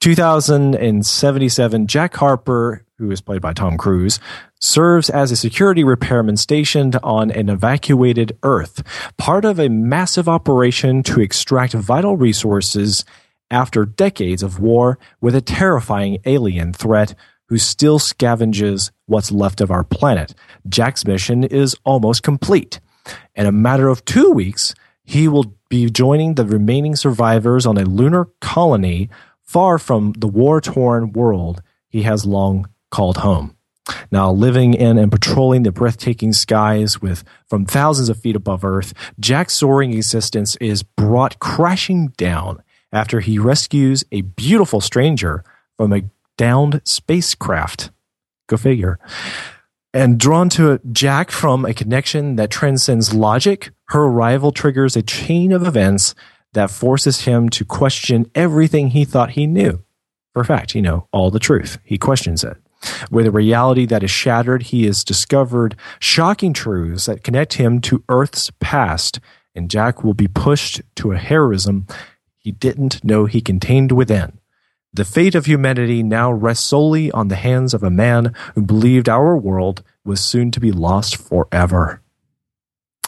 [0.02, 4.20] 2077, Jack Harper, who is played by Tom Cruise,
[4.60, 8.82] serves as a security repairman stationed on an evacuated Earth,
[9.18, 13.06] part of a massive operation to extract vital resources
[13.52, 17.14] after decades of war with a terrifying alien threat
[17.50, 20.34] who still scavenges what's left of our planet.
[20.68, 22.80] Jack's mission is almost complete.
[23.36, 27.86] In a matter of two weeks, he will be joining the remaining survivors on a
[27.86, 29.10] lunar colony
[29.52, 33.58] far from the war torn world he has long called home.
[34.10, 38.94] Now, living in and patrolling the breathtaking skies with from thousands of feet above Earth,
[39.20, 45.44] Jack's soaring existence is brought crashing down after he rescues a beautiful stranger
[45.76, 46.04] from a
[46.38, 47.92] downed spacecraft.
[48.48, 49.00] Go figure.
[49.94, 55.52] And drawn to Jack from a connection that transcends logic, her arrival triggers a chain
[55.52, 56.16] of events
[56.54, 59.84] that forces him to question everything he thought he knew.
[60.34, 61.80] For a fact, you know, all the truth.
[61.84, 62.58] He questions it.
[63.12, 68.04] With a reality that is shattered, he has discovered shocking truths that connect him to
[68.10, 69.20] Earth's past,
[69.54, 71.86] and Jack will be pushed to a heroism
[72.38, 74.40] he didn't know he contained within.
[74.94, 79.08] The fate of humanity now rests solely on the hands of a man who believed
[79.08, 82.02] our world was soon to be lost forever.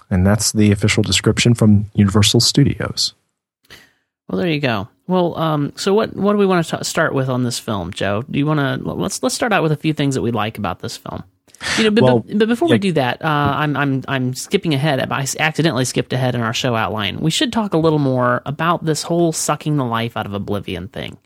[0.09, 3.15] And that's the official description from Universal Studios.
[4.33, 4.87] Well, there you go.
[5.05, 7.93] Well, um, so what what do we want to t- start with on this film,
[7.93, 8.23] Joe?
[8.23, 10.57] Do you want to let's let's start out with a few things that we like
[10.57, 11.23] about this film.
[11.77, 14.73] You know, but, Well, but, but before we do that, uh, I'm I'm I'm skipping
[14.73, 14.99] ahead.
[15.11, 17.19] I accidentally skipped ahead in our show outline.
[17.19, 20.87] We should talk a little more about this whole sucking the life out of Oblivion
[20.87, 21.19] thing.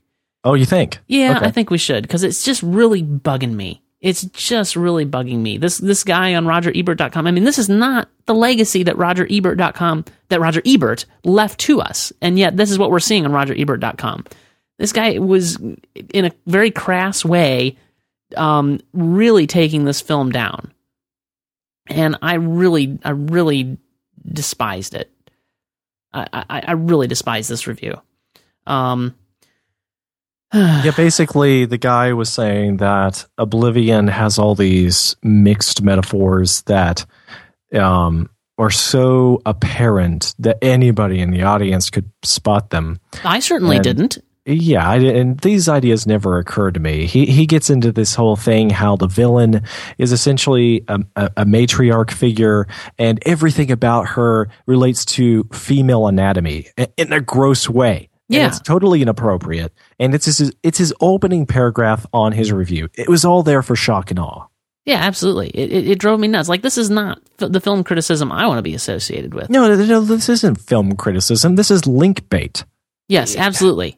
[0.43, 0.99] Oh, you think?
[1.07, 1.45] Yeah, Okay.
[1.45, 3.83] I think we should because it's just really bugging me.
[3.99, 5.57] It's just really bugging me.
[5.57, 7.25] This this guy on RogerEbert.com.
[7.25, 12.13] I mean, this is not the legacy that RogerEbert.com that Roger Ebert left to us,
[12.21, 14.25] and yet this is what we're seeing on RogerEbert.com.
[14.77, 15.57] This guy was
[16.13, 17.75] in a very crass way,
[18.35, 20.71] um, really taking this film down,
[21.87, 23.79] and I really, I really
[24.31, 25.11] despised it.
[26.13, 27.99] I, I, I really despise this review.
[28.67, 29.15] Um,
[30.53, 37.05] Yeah, basically, the guy was saying that Oblivion has all these mixed metaphors that
[37.73, 42.99] um, are so apparent that anybody in the audience could spot them.
[43.25, 44.17] I certainly And- didn't.
[44.49, 47.05] Yeah, I, and these ideas never occurred to me.
[47.05, 49.61] He he gets into this whole thing how the villain
[49.97, 52.65] is essentially a, a, a matriarch figure,
[52.97, 58.07] and everything about her relates to female anatomy in a gross way.
[58.29, 58.47] And Yeah.
[58.47, 59.73] it's totally inappropriate.
[59.99, 62.89] And it's his, it's his opening paragraph on his review.
[62.95, 64.47] It was all there for shock and awe.
[64.85, 65.49] Yeah, absolutely.
[65.49, 66.47] It, it, it drove me nuts.
[66.49, 69.49] Like this is not f- the film criticism I want to be associated with.
[69.49, 71.55] No, no, no, this isn't film criticism.
[71.57, 72.63] This is link bait.
[73.09, 73.97] Yes, absolutely.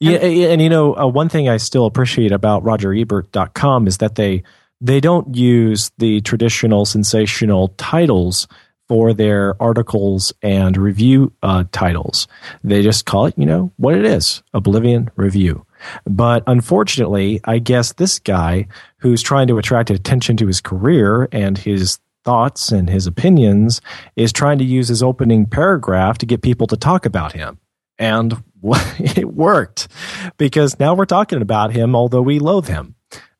[0.00, 4.14] Yeah, and, and you know, uh, one thing I still appreciate about RogerEbert.com is that
[4.14, 4.42] they
[4.80, 8.46] they don't use the traditional sensational titles
[8.88, 12.26] for their articles and review uh, titles.
[12.64, 15.66] They just call it, you know, what it is, Oblivion Review.
[16.06, 18.66] But unfortunately, I guess this guy
[18.98, 23.80] who's trying to attract attention to his career and his thoughts and his opinions
[24.16, 27.58] is trying to use his opening paragraph to get people to talk about him.
[27.98, 29.88] And it worked
[30.36, 32.94] because now we're talking about him, although we loathe him.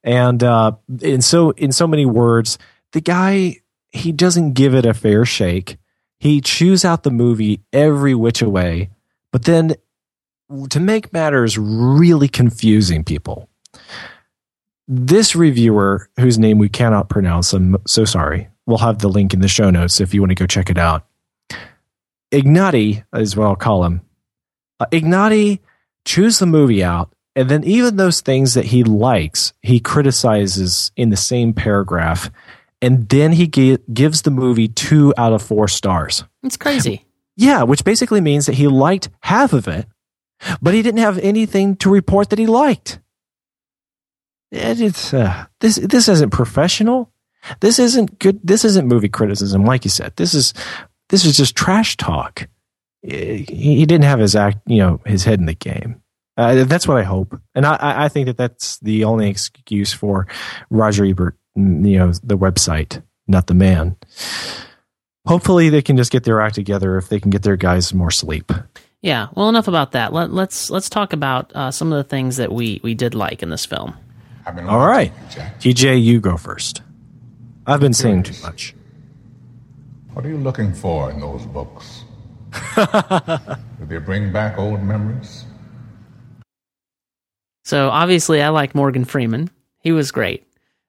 [0.05, 2.57] And uh, in so in so many words,
[2.93, 3.57] the guy
[3.91, 5.79] he doesn't give it a fair shake.
[6.19, 8.91] He chews out the movie every which way,
[9.33, 9.75] but then
[10.71, 13.49] to make matters really confusing, people.
[14.87, 18.49] This reviewer, whose name we cannot pronounce, I'm so sorry.
[18.67, 20.79] We'll have the link in the show notes if you want to go check it
[20.79, 21.07] out.
[22.33, 24.03] Ignati is what I'll call him.
[24.81, 25.61] Uh, Ignati
[26.05, 31.11] chews the movie out, and then even those things that he likes, he criticizes in
[31.11, 32.31] the same paragraph,
[32.81, 36.25] and then he gi- gives the movie two out of four stars.
[36.43, 37.05] It's crazy.
[37.37, 39.87] Yeah, which basically means that he liked half of it,
[40.61, 43.01] but he didn't have anything to report that he liked.
[44.51, 45.77] It's uh, this.
[45.77, 47.13] This isn't professional.
[47.61, 48.41] This isn't good.
[48.43, 50.17] This isn't movie criticism, like you said.
[50.17, 50.55] This is
[51.11, 52.49] this is just trash talk.
[53.03, 56.03] He, he didn't have his act, you know, his head in the game.
[56.37, 59.93] Uh, that's what I hope, and I- I, I think that that's the only excuse
[59.93, 60.27] for
[60.71, 63.97] Roger Ebert, you know, the website, not the man.
[65.27, 68.11] Hopefully, they can just get their act together if they can get their guys more
[68.11, 68.51] sleep.
[69.03, 69.29] Yeah.
[69.35, 70.13] Well, enough about that.
[70.13, 73.43] Let, let's let's talk about uh, some of the things that we we did like
[73.43, 73.95] in this film.
[74.47, 75.61] I've been All right, Jack.
[75.61, 76.83] TJ, you go first.
[77.67, 78.75] I've been saying too much.
[80.15, 82.05] What are you looking for in those books?
[82.77, 85.45] Do they bring back old memories?
[87.65, 89.51] So obviously, I like Morgan Freeman.
[89.81, 90.48] He was great.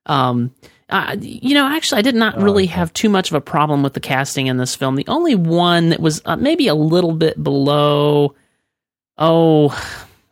[0.10, 0.54] Um,
[0.89, 3.93] uh, you know, actually, I did not really have too much of a problem with
[3.93, 4.95] the casting in this film.
[4.95, 8.34] The only one that was uh, maybe a little bit below,
[9.17, 9.69] oh,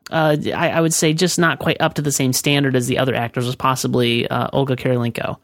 [0.10, 2.98] uh, I, I would say just not quite up to the same standard as the
[2.98, 5.38] other actors was possibly uh, Olga Kurylenko.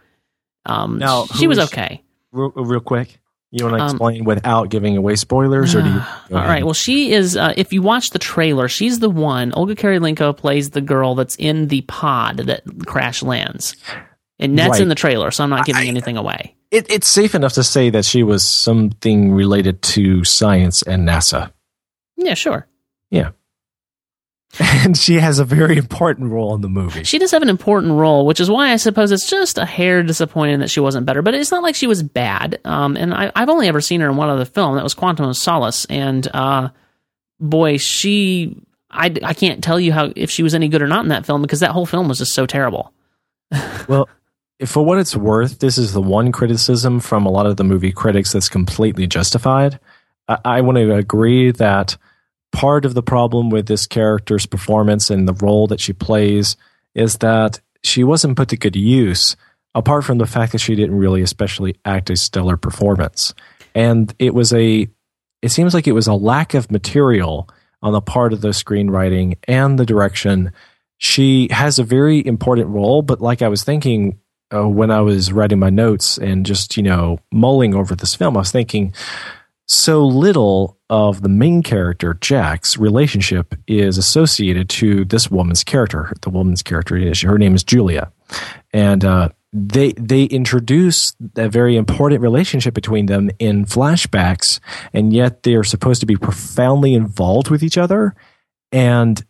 [0.66, 2.02] Um, Now, she was okay.
[2.32, 3.20] Real, real quick,
[3.52, 6.00] you want to Um, explain without giving away spoilers, or do you?
[6.32, 6.64] All ahead?
[6.64, 7.38] Well, she is.
[7.38, 9.52] Uh, if you watch the trailer, she's the one.
[9.54, 13.76] Olga Kurylenko plays the girl that's in the pod that crash lands,
[14.44, 14.82] and that's Right.
[14.82, 15.32] in the trailer.
[15.32, 16.56] So I'm not giving I- anything away.
[16.72, 21.52] it, it's safe enough to say that she was something related to science and NASA.
[22.18, 22.68] Yeah, sure.
[23.10, 23.30] Yeah.
[24.60, 27.04] and she has a very important role in the movie.
[27.04, 30.04] She does have an important role, which is why I suppose it's just a hair
[30.04, 31.24] disappointing that she wasn't better.
[31.24, 32.60] But it's not like she was bad.
[32.64, 34.76] Um, and I, I've only ever seen her in one other film.
[34.76, 35.86] That was Quantum of Solace.
[35.86, 36.70] And uh,
[37.40, 38.56] boy, she
[38.92, 41.26] I, I can't tell you how if she was any good or not in that
[41.26, 42.94] film because that whole film was just so terrible.
[43.88, 44.08] well,
[44.66, 47.92] for what it's worth, this is the one criticism from a lot of the movie
[47.92, 49.80] critics that's completely justified.
[50.28, 51.98] I, I want to agree that
[52.52, 56.56] part of the problem with this character's performance and the role that she plays
[56.94, 59.36] is that she wasn't put to good use,
[59.76, 63.34] apart from the fact that she didn't really especially act a stellar performance.
[63.76, 64.88] And it was a,
[65.42, 67.50] it seems like it was a lack of material
[67.82, 70.54] on the part of the screenwriting and the direction.
[71.00, 74.20] She has a very important role, but like I was thinking
[74.54, 78.38] uh, when I was writing my notes and just, you know, mulling over this film,
[78.38, 78.94] I was thinking,
[79.66, 86.14] so little of the main character, Jack's relationship, is associated to this woman's character.
[86.22, 88.12] The woman's character is her name is Julia,
[88.74, 94.60] and uh, they they introduce a very important relationship between them in flashbacks,
[94.92, 98.16] and yet they are supposed to be profoundly involved with each other.
[98.72, 99.24] And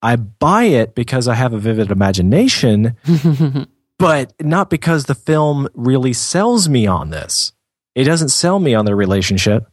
[0.00, 2.96] I buy it because I have a vivid imagination,
[3.98, 7.52] but not because the film really sells me on this.
[7.94, 9.66] It doesn't sell me on their relationship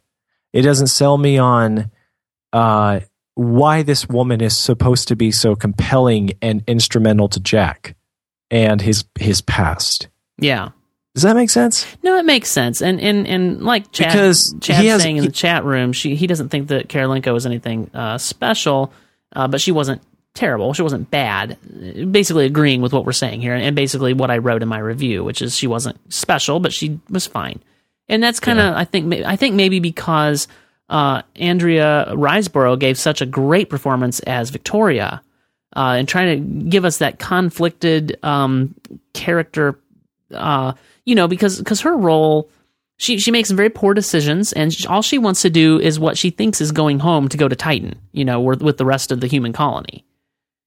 [0.52, 1.90] it doesn't sell me on
[2.52, 3.00] uh,
[3.34, 7.96] why this woman is supposed to be so compelling and instrumental to Jack
[8.50, 10.08] and his his past.
[10.38, 10.70] Yeah.
[11.14, 11.86] Does that make sense?
[12.02, 12.82] No, it makes sense.
[12.82, 16.26] And and and like Chad, because has, saying in he, the chat room, she he
[16.26, 18.92] doesn't think that Kurylenko was anything uh, special,
[19.34, 20.02] uh, but she wasn't
[20.34, 20.72] terrible.
[20.72, 21.58] She wasn't bad.
[22.10, 25.24] Basically agreeing with what we're saying here, and basically what I wrote in my review,
[25.24, 27.60] which is she wasn't special, but she was fine
[28.08, 28.78] and that's kind of yeah.
[28.78, 30.48] I think I think maybe because
[30.88, 35.22] uh, Andrea Riseborough gave such a great performance as Victoria,
[35.74, 38.74] uh, and trying to give us that conflicted um,
[39.14, 39.78] character,
[40.32, 40.74] uh,
[41.04, 42.50] you know, because because her role.
[42.98, 45.98] She, she makes some very poor decisions, and she, all she wants to do is
[45.98, 48.84] what she thinks is going home to go to Titan, you know, with, with the
[48.84, 50.04] rest of the human colony.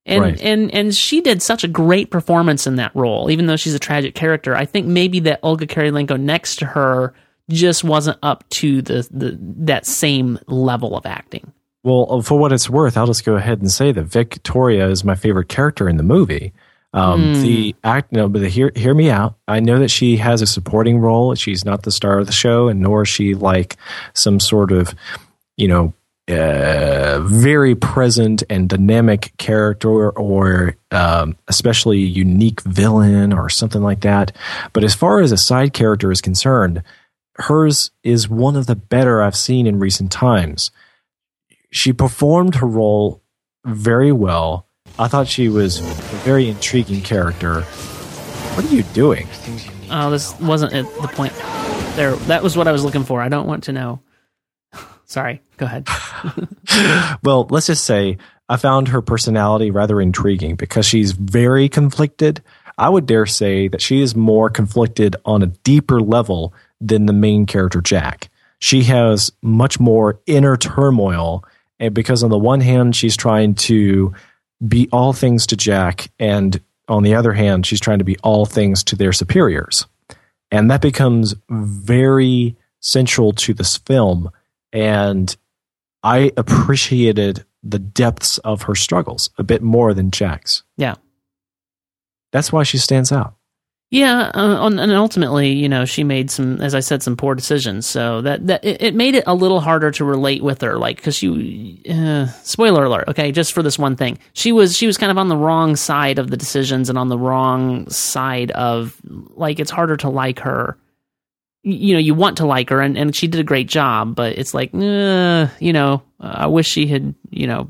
[0.06, 0.42] And right.
[0.42, 3.80] and and she did such a great performance in that role, even though she's a
[3.80, 4.56] tragic character.
[4.56, 7.14] I think maybe that Olga Kurylenko next to her
[7.50, 11.52] just wasn't up to the, the that same level of acting.
[11.84, 15.04] Well, uh, for what it's worth, I'll just go ahead and say that Victoria is
[15.04, 16.54] my favorite character in the movie.
[16.94, 17.42] Um, mm.
[17.42, 19.36] The act, no, but the, hear hear me out.
[19.48, 21.36] I know that she has a supporting role.
[21.36, 23.76] She's not the star of the show, and nor is she like
[24.14, 24.96] some sort of,
[25.58, 25.94] you know,
[26.28, 34.32] uh, very present and dynamic character or um, especially unique villain or something like that.
[34.74, 36.82] But as far as a side character is concerned,
[37.36, 40.72] hers is one of the better I've seen in recent times.
[41.72, 43.22] She performed her role
[43.66, 44.68] very well.
[44.98, 45.84] I thought she was a
[46.24, 47.62] very intriguing character.
[47.62, 49.28] What are you doing?
[49.92, 51.34] Oh, this wasn't the point.
[51.96, 53.22] There, that was what I was looking for.
[53.22, 54.00] I don't want to know.
[55.06, 55.88] Sorry, go ahead.
[57.24, 58.18] well, let's just say
[58.50, 62.42] I found her personality rather intriguing because she's very conflicted.
[62.78, 67.14] I would dare say that she is more conflicted on a deeper level than the
[67.14, 68.30] main character Jack.
[68.60, 71.44] She has much more inner turmoil,
[71.80, 74.14] and because on the one hand she's trying to
[74.68, 78.46] be all things to Jack, and on the other hand she's trying to be all
[78.46, 79.86] things to their superiors,
[80.52, 84.30] and that becomes very central to this film.
[84.76, 85.36] And
[86.04, 90.64] I appreciated the depths of her struggles a bit more than Jack's.
[90.78, 90.96] Yeah,
[92.32, 93.36] that's why she stands out.
[93.92, 97.86] Yeah, uh, and ultimately, you know, she made some, as I said, some poor decisions.
[97.86, 100.98] So that that it, it made it a little harder to relate with her, like
[100.98, 104.98] because she, uh, spoiler alert, okay, just for this one thing, she was she was
[104.98, 109.00] kind of on the wrong side of the decisions and on the wrong side of
[109.36, 110.78] like it's harder to like her.
[111.68, 114.38] You know, you want to like her, and, and she did a great job, but
[114.38, 117.70] it's like, uh, you know, I wish she had, you know.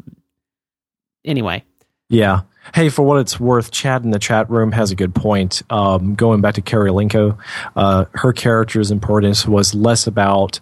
[1.23, 1.63] Anyway.
[2.09, 2.41] Yeah.
[2.73, 5.61] Hey, for what it's worth, Chad in the chat room has a good point.
[5.69, 7.37] Um, going back to Kurylenko,
[7.75, 10.59] uh, her character's importance was less about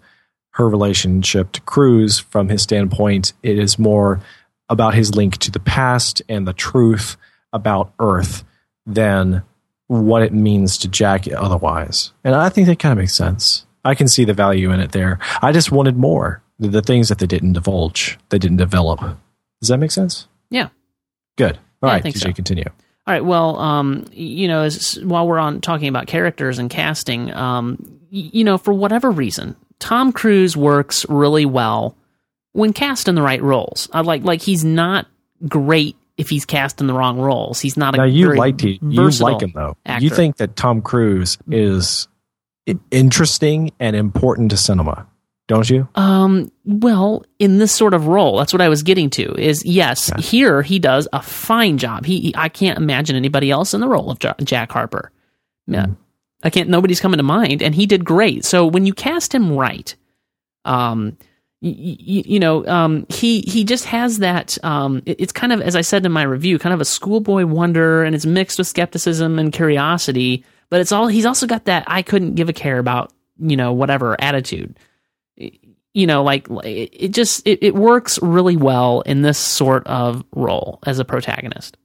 [0.52, 3.34] her relationship to Cruise from his standpoint.
[3.42, 4.22] It is more
[4.70, 7.18] about his link to the past and the truth
[7.52, 8.44] about Earth
[8.86, 9.44] than
[10.02, 12.12] what it means to Jack otherwise.
[12.24, 13.66] And I think that kind of makes sense.
[13.86, 15.20] I can see the value in it there.
[15.42, 16.42] I just wanted more.
[16.60, 19.00] The things that they didn't divulge, they didn't develop.
[19.60, 20.28] Does that make sense?
[20.50, 20.70] Yeah.
[21.36, 21.58] Good.
[21.82, 22.32] All yeah, right, so.
[22.32, 22.66] continue.
[22.66, 23.26] All right.
[23.26, 28.44] Well, um, you know, as, while we're on talking about characters and casting, um, you
[28.44, 31.98] know, for whatever reason, Tom Cruise works really well
[32.54, 33.90] when cast in the right roles.
[33.92, 35.08] I like like he's not
[35.48, 37.60] great if he's cast in the wrong roles.
[37.60, 39.76] He's not a now you like you versatile like him though.
[39.86, 40.04] actor.
[40.04, 42.08] You think that Tom Cruise is
[42.92, 45.08] interesting and important to cinema,
[45.48, 45.88] don't you?
[45.96, 49.34] Um, well, in this sort of role, that's what I was getting to.
[49.36, 52.06] Is yes, here he does a fine job.
[52.06, 55.12] He, he- I can't imagine anybody else in the role of Ja- Jack Harper.
[55.68, 55.88] Yeah,
[56.44, 56.70] I can't.
[56.70, 58.46] Nobody's coming to mind, and he did great.
[58.46, 59.96] So when you cast him right,
[60.66, 61.18] um,
[61.64, 64.58] y- y- you know, um, he he just has that.
[64.64, 67.46] Um, it- it's kind of as I said in my review, kind of a schoolboy
[67.46, 70.44] wonder, and it's mixed with skepticism and curiosity.
[70.70, 73.74] But it's all he's also got that I couldn't give a care about you know
[73.74, 74.78] whatever attitude
[75.36, 80.24] you know like it, it just it, it works really well in this sort of
[80.36, 81.78] role as a protagonist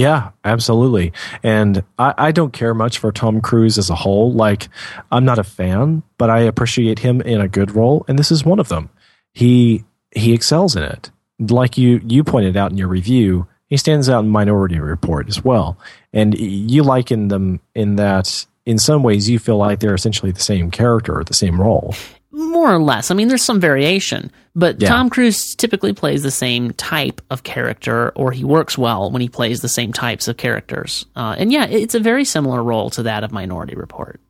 [0.00, 1.12] Yeah, absolutely.
[1.42, 4.32] And I, I don't care much for Tom Cruise as a whole.
[4.32, 4.70] Like,
[5.12, 8.42] I'm not a fan, but I appreciate him in a good role, and this is
[8.42, 8.88] one of them.
[9.34, 11.10] He he excels in it.
[11.38, 15.44] Like you you pointed out in your review, he stands out in Minority Report as
[15.44, 15.78] well.
[16.14, 20.40] And you liken them in that in some ways you feel like they're essentially the
[20.40, 21.94] same character or the same role.
[22.40, 23.10] More or less.
[23.10, 24.88] I mean there's some variation but Yeah.
[24.88, 29.28] tom cruise typically plays the same type of character or he works well when he
[29.28, 31.06] plays the same types of characters.
[31.14, 34.20] Uh, and yeah it's a very similar role to that of minority report.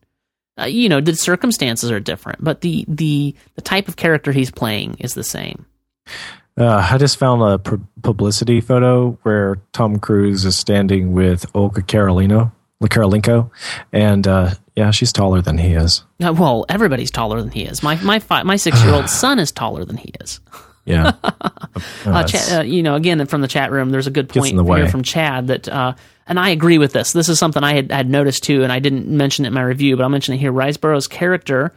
[0.61, 4.51] Uh, you know the circumstances are different but the the the type of character he's
[4.51, 5.65] playing is the same.
[6.59, 11.81] Uh, I just found a pu- publicity photo where Tom Cruise is standing with Olga
[11.81, 12.53] Carolino,
[12.89, 13.51] Kurylenko,
[13.93, 16.05] and uh, yeah, she's taller than he is.
[16.23, 19.39] Uh, well everybody's taller than he is my my fi- my six year old son
[19.39, 20.41] is taller than he is
[20.87, 21.13] Yeah,
[22.07, 24.89] uh, Chad, uh, you know, again from the chat room, there's a good point here
[24.89, 25.95] from Chad that, uh,
[26.27, 27.13] and I agree with this.
[27.13, 29.63] This is something I had, had noticed too, and I didn't mention it in my
[29.63, 30.53] review, but I'll mention it here.
[30.53, 31.73] Riseborough's character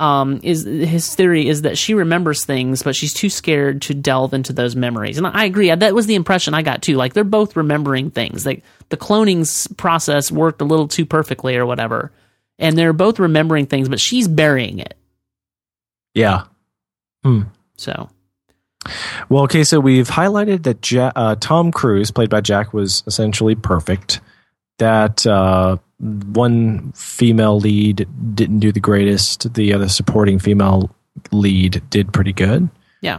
[0.00, 4.32] um, is his theory is that she remembers things, but she's too scared to delve
[4.34, 5.18] into those memories.
[5.18, 5.72] And I agree.
[5.72, 6.96] That was the impression I got too.
[6.96, 8.46] Like they're both remembering things.
[8.46, 12.10] Like the cloning process worked a little too perfectly or whatever,
[12.58, 14.96] and they're both remembering things, but she's burying it.
[16.14, 16.44] yeah.
[17.76, 18.08] So
[19.28, 23.54] Well, okay, so we've highlighted that ja- uh, Tom Cruise, played by Jack, was essentially
[23.54, 24.20] perfect.
[24.78, 29.52] That uh, one female lead didn't do the greatest.
[29.54, 30.94] The other supporting female
[31.30, 32.68] lead did pretty good.
[33.02, 33.18] yeah,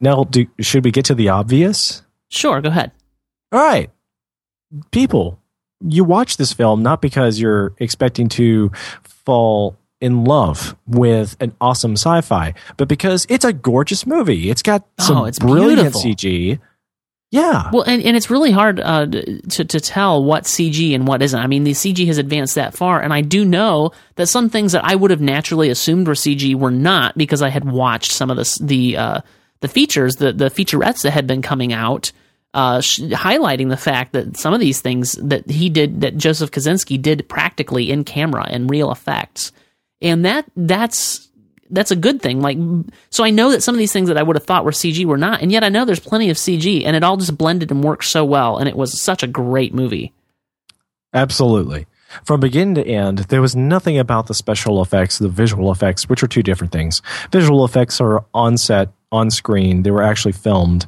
[0.00, 2.02] Now, do, should we get to the obvious?
[2.30, 2.92] sure, go ahead.
[3.52, 3.90] All right.
[4.90, 5.40] People,
[5.80, 8.70] you watch this film not because you're expecting to
[9.02, 14.50] fall in love with an awesome sci fi, but because it's a gorgeous movie.
[14.50, 16.02] It's got oh, some Oh, it's brilliant beautiful.
[16.02, 16.58] CG.
[17.30, 17.68] Yeah.
[17.72, 21.38] Well, and, and it's really hard uh, to to tell what CG and what isn't.
[21.38, 24.72] I mean, the CG has advanced that far, and I do know that some things
[24.72, 28.30] that I would have naturally assumed were CG were not because I had watched some
[28.30, 29.20] of the the uh,
[29.60, 32.12] the features, the the featurettes that had been coming out,
[32.54, 36.50] uh, sh- highlighting the fact that some of these things that he did, that Joseph
[36.50, 39.52] Kosinski did practically in camera and real effects,
[40.00, 41.27] and that that's
[41.70, 42.40] that's a good thing.
[42.40, 42.58] Like,
[43.10, 45.04] so I know that some of these things that I would have thought were CG
[45.04, 47.70] were not, and yet I know there's plenty of CG, and it all just blended
[47.70, 50.12] and worked so well, and it was such a great movie.
[51.14, 51.86] Absolutely.
[52.24, 56.22] From beginning to end, there was nothing about the special effects, the visual effects, which
[56.22, 57.02] are two different things.
[57.30, 59.82] Visual effects are on set, on screen.
[59.82, 60.86] They were actually filmed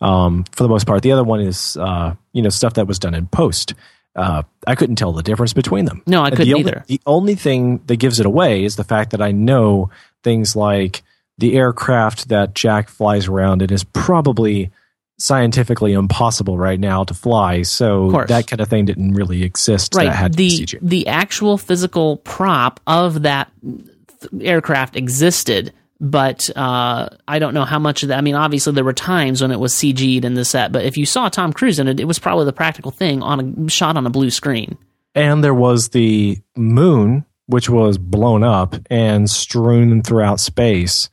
[0.00, 1.02] um, for the most part.
[1.02, 3.74] The other one is, uh, you know, stuff that was done in post.
[4.14, 6.02] Uh, I couldn't tell the difference between them.
[6.06, 6.84] No, I couldn't the only, either.
[6.86, 9.90] The only thing that gives it away is the fact that I know
[10.22, 11.02] things like
[11.38, 14.70] the aircraft that Jack flies around in is probably
[15.18, 17.62] scientifically impossible right now to fly.
[17.62, 19.92] So that kind of thing didn't really exist.
[19.92, 20.12] That Right.
[20.36, 27.64] The the actual physical prop of that th- aircraft existed, but uh, I don't know
[27.64, 28.18] how much of that.
[28.18, 30.96] I mean, obviously there were times when it was CG'd in the set, but if
[30.96, 33.96] you saw Tom Cruise in it, it was probably the practical thing on a shot
[33.96, 34.76] on a blue screen.
[35.14, 41.08] And there was the moon, which was blown up and strewn throughout space.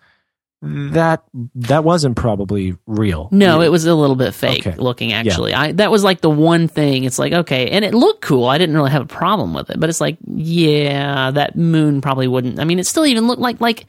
[0.61, 1.23] That
[1.55, 3.29] that wasn't probably real.
[3.31, 4.77] No, it was a little bit fake Okay.
[4.77, 5.13] looking.
[5.13, 7.05] Actually, I that was like the one thing.
[7.05, 8.43] It's like okay, and it looked cool.
[8.45, 12.27] I didn't really have a problem with it, but it's like yeah, that moon probably
[12.27, 12.59] wouldn't.
[12.59, 13.85] I mean, it still even looked like like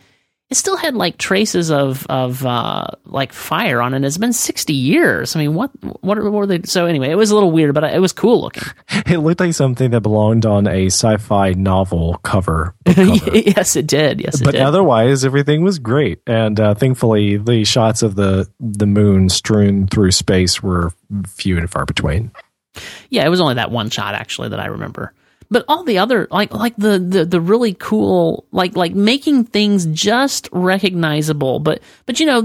[0.51, 4.05] it still had like traces of of uh, like fire on it.
[4.05, 5.37] It's been sixty years.
[5.37, 5.71] I mean, what
[6.03, 6.63] what were they?
[6.65, 8.65] So anyway, it was a little weird, but it was cool looking.
[9.07, 12.75] It looked like something that belonged on a sci-fi novel cover.
[12.87, 13.37] cover.
[13.37, 14.21] yes, it did.
[14.21, 14.61] Yes, it but did.
[14.61, 16.21] otherwise, everything was great.
[16.29, 20.93] And uh, thankfully, the shots of the the moon strewn through space were
[21.27, 22.31] few and far between.
[23.09, 25.13] Yeah, it was only that one shot actually that I remember.
[25.51, 29.87] But all the other like like the, the the really cool like like making things
[29.87, 31.59] just recognizable.
[31.59, 32.43] But but you know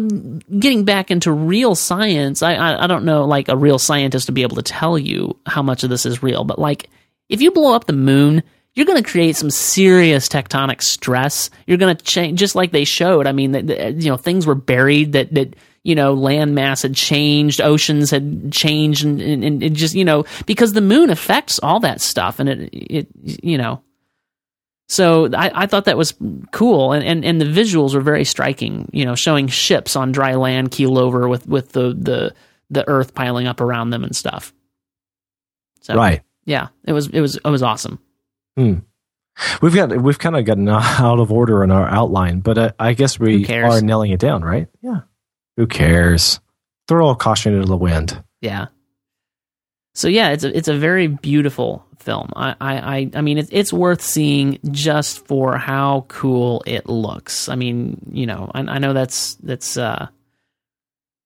[0.60, 4.32] getting back into real science I, I i don't know like a real scientist to
[4.32, 6.44] be able to tell you how much of this is real.
[6.44, 6.90] But like
[7.30, 8.44] if you blow up the moon
[8.76, 11.50] you're going to create some serious tectonic stress.
[11.66, 13.26] You're going to change just like they showed.
[13.26, 15.56] I mean that you know things were buried that that
[15.86, 20.26] you know, land mass had changed, oceans had changed, and, and, and just, you know,
[20.48, 22.40] because the moon affects all that stuff.
[22.40, 23.84] And it, it you know,
[24.90, 26.16] so I, I thought that was
[26.52, 26.92] cool.
[26.92, 30.72] And, and, and the visuals were very striking, you know, showing ships on dry land
[30.72, 32.34] keel over with, with the, the,
[32.72, 34.56] the earth piling up around them and stuff.
[35.82, 36.24] So, right.
[36.46, 38.00] Yeah, it was, it was, it was awesome.
[38.58, 38.80] Hmm.
[39.62, 42.94] We've got we've kind of gotten out of order in our outline, but uh, I
[42.94, 44.68] guess we are nailing it down, right?
[44.82, 45.02] Yeah.
[45.58, 46.40] Who cares?
[46.88, 48.24] Throw a caution into the wind.
[48.42, 48.68] Yeah.
[49.96, 52.30] So yeah, it's a it's a very beautiful film.
[52.36, 57.48] I I I mean it's it's worth seeing just for how cool it looks.
[57.48, 60.08] I mean, you know, I, I know that's that's uh,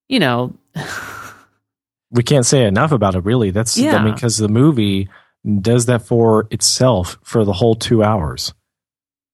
[0.08, 0.54] you know,
[2.12, 3.26] we can't say enough about it.
[3.26, 3.98] Really, that's yeah.
[3.98, 5.10] I mean, because the movie
[5.62, 8.54] does that for itself for the whole two hours.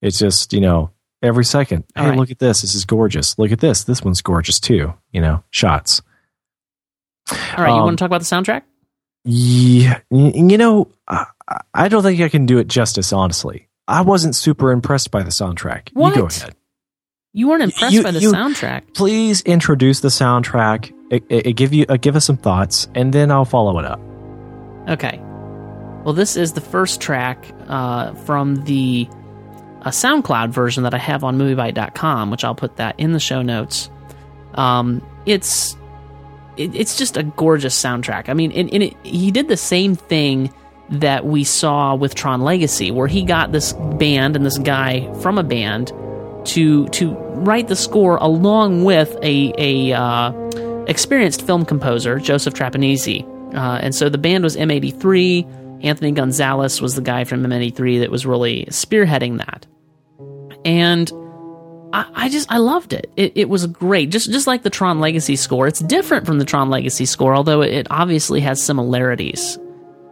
[0.01, 0.91] It's just you know
[1.22, 1.84] every second.
[1.95, 2.18] hey, right.
[2.18, 2.61] look at this.
[2.61, 3.38] This is gorgeous.
[3.38, 3.84] Look at this.
[3.84, 4.93] This one's gorgeous too.
[5.11, 6.01] You know, shots.
[7.32, 7.70] All right.
[7.70, 8.63] Um, you want to talk about the soundtrack?
[9.24, 9.99] Yeah.
[10.11, 11.26] You know, I,
[11.74, 13.68] I don't think I can do it justice, honestly.
[13.88, 15.89] I wasn't super impressed by the soundtrack.
[15.93, 16.16] What?
[16.16, 16.55] You go ahead.
[17.34, 18.93] You weren't impressed you, by the you, soundtrack.
[18.93, 20.93] Please introduce the soundtrack.
[21.11, 23.86] It, it, it give you uh, give us some thoughts, and then I'll follow it
[23.86, 23.99] up.
[24.88, 25.20] Okay.
[26.03, 29.07] Well, this is the first track uh, from the
[29.86, 33.43] a SoundCloud version that I have on MovieByte.com, which I'll put that in the show
[33.43, 33.91] notes.
[34.55, 35.77] Um, it's
[36.57, 38.27] it, it's just a gorgeous soundtrack.
[38.27, 40.51] I mean, in, in it, he did the same thing
[40.89, 45.38] that we saw with Tron Legacy, where he got this band and this guy from
[45.38, 45.91] a band
[46.45, 50.31] to to write the score along with a a uh,
[50.88, 53.23] experienced film composer, Joseph Trapanese.
[53.53, 55.83] Uh, and so the band was M83.
[55.83, 59.67] Anthony Gonzalez was the guy from M83 that was really spearheading that
[60.66, 61.09] and
[61.93, 63.09] I, I, just I loved it.
[63.16, 63.34] it.
[63.36, 65.68] It was great, just just like the Tron Legacy score.
[65.68, 69.57] It's different from the Tron Legacy score, although it obviously has similarities.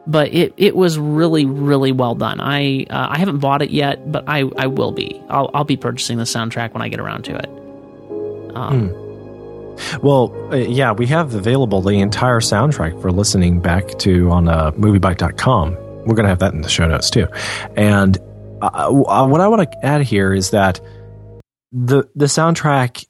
[0.06, 2.40] But it, it was really really well done.
[2.40, 5.22] I uh, I haven't bought it yet, but I, I will be.
[5.30, 7.50] I'll I'll be purchasing the soundtrack when I get around to it.
[8.56, 9.04] Um, hmm.
[10.02, 14.72] Well, uh, yeah, we have available the entire soundtrack for listening back to on uh,
[14.74, 15.74] moviebyte.com.
[16.06, 17.28] We're going to have that in the show notes too.
[17.76, 18.20] And
[18.64, 20.80] uh, what I want to add here is that
[21.72, 23.06] the the soundtrack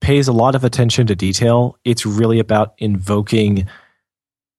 [0.00, 1.76] pays a lot of attention to detail.
[1.84, 3.66] It's really about invoking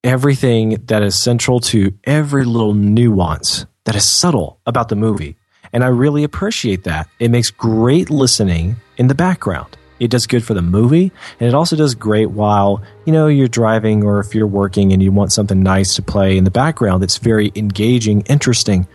[0.02, 5.36] everything that is central to every little nuance that is subtle about the movie.
[5.72, 7.08] And I really appreciate that.
[7.18, 9.76] It makes great listening in the background.
[10.00, 13.48] It does good for the movie, and it also does great while, you know, you're
[13.48, 17.02] driving or if you're working and you want something nice to play in the background
[17.02, 18.88] that's very engaging, interesting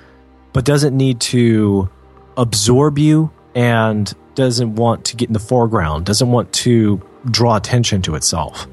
[0.54, 1.90] but doesn't need to
[2.38, 8.02] absorb you and doesn't want to get in the foreground, doesn't want to draw attention
[8.04, 8.68] to itself.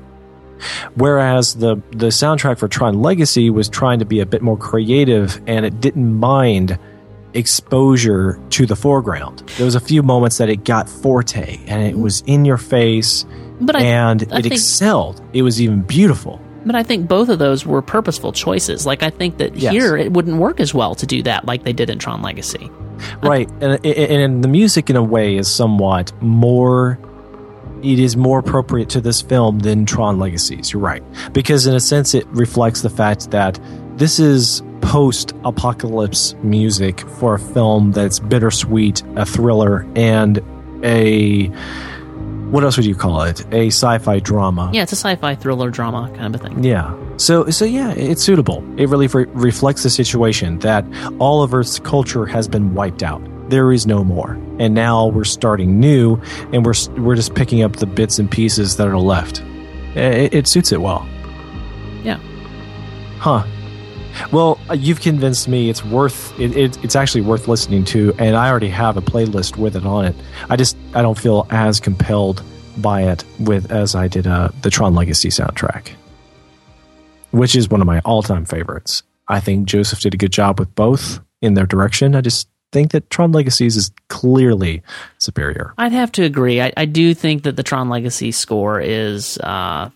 [0.94, 5.40] Whereas the the soundtrack for Tron Legacy was trying to be a bit more creative
[5.46, 6.78] and it didn't mind
[7.34, 9.40] exposure to the foreground.
[9.58, 13.26] There was a few moments that it got forte and it was in your face
[13.60, 15.20] but and I, I it think, excelled.
[15.34, 16.40] It was even beautiful.
[16.66, 18.84] But I think both of those were purposeful choices.
[18.84, 19.72] Like I think that yes.
[19.72, 22.70] here it wouldn't work as well to do that like they did in Tron Legacy.
[23.22, 26.98] Right, and, and the music in a way is somewhat more.
[27.82, 30.72] It is more appropriate to this film than Tron Legacies.
[30.72, 33.60] You're right, because in a sense it reflects the fact that
[33.96, 40.42] this is post-apocalypse music for a film that's bittersweet, a thriller, and
[40.82, 41.50] a
[42.50, 43.44] what else would you call it?
[43.52, 44.70] A sci-fi drama.
[44.72, 46.62] Yeah, it's a sci-fi thriller drama kind of a thing.
[46.64, 46.94] Yeah.
[47.16, 48.64] So so yeah, it's suitable.
[48.78, 50.84] It really re- reflects the situation that
[51.18, 53.22] all of Earth's culture has been wiped out.
[53.48, 56.20] There is no more, and now we're starting new,
[56.52, 59.40] and we're we're just picking up the bits and pieces that are left.
[59.94, 61.08] It, it suits it well.
[62.02, 62.18] Yeah.
[63.18, 63.44] Huh.
[64.32, 68.36] Well, uh, you've convinced me it's worth it, it, it's actually worth listening to, and
[68.36, 70.16] I already have a playlist with it on it.
[70.50, 72.42] I just I don't feel as compelled
[72.78, 75.90] by it with as I did uh, the Tron Legacy soundtrack,
[77.30, 79.02] which is one of my all time favorites.
[79.28, 82.14] I think Joseph did a good job with both in their direction.
[82.14, 84.82] I just think that Tron Legacies is clearly
[85.18, 85.72] superior.
[85.78, 86.60] I'd have to agree.
[86.60, 89.90] I, I do think that the Tron Legacy score is uh,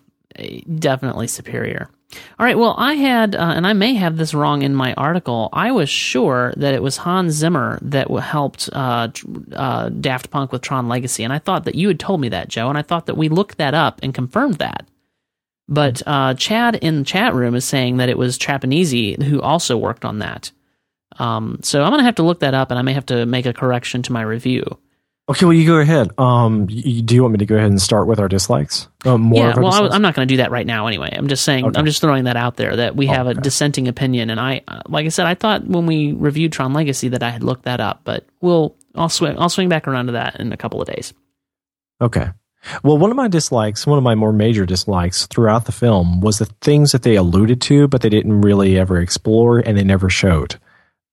[0.78, 1.90] definitely superior.
[2.38, 2.58] All right.
[2.58, 5.48] Well, I had, uh, and I may have this wrong in my article.
[5.52, 9.08] I was sure that it was Hans Zimmer that helped uh,
[9.52, 12.48] uh, Daft Punk with Tron Legacy, and I thought that you had told me that,
[12.48, 14.88] Joe, and I thought that we looked that up and confirmed that.
[15.68, 19.76] But uh, Chad in the chat room is saying that it was Trapanese who also
[19.76, 20.50] worked on that.
[21.18, 23.46] Um, so I'm gonna have to look that up, and I may have to make
[23.46, 24.78] a correction to my review.
[25.28, 26.10] Okay, well, you go ahead.
[26.18, 28.88] Um, y- do you want me to go ahead and start with our dislikes?
[29.04, 31.10] Uh, more yeah, well, I, am not going to do that right now anyway.
[31.12, 31.78] I'm just saying, Okay.
[31.78, 34.30] I'm just throwing that out there that we have a dissenting opinion.
[34.30, 37.44] And I, like I said, I thought when we reviewed Tron Legacy that I had
[37.44, 40.56] looked that up, but we'll, I'll swing, I'll swing back around to that in a
[40.56, 41.14] couple of days.
[42.00, 42.30] Okay.
[42.82, 46.38] Well, one of my dislikes, one of my more major dislikes throughout the film was
[46.38, 50.10] the things that they alluded to, but they didn't really ever explore and they never
[50.10, 50.58] showed.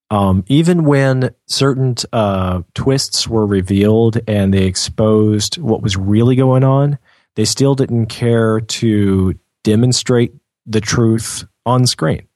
[0.10, 6.64] Um, even when certain uh, twists were revealed and they exposed what was really going
[6.64, 6.97] on,
[7.36, 10.34] they still didn't care to demonstrate
[10.66, 12.28] the truth on screen.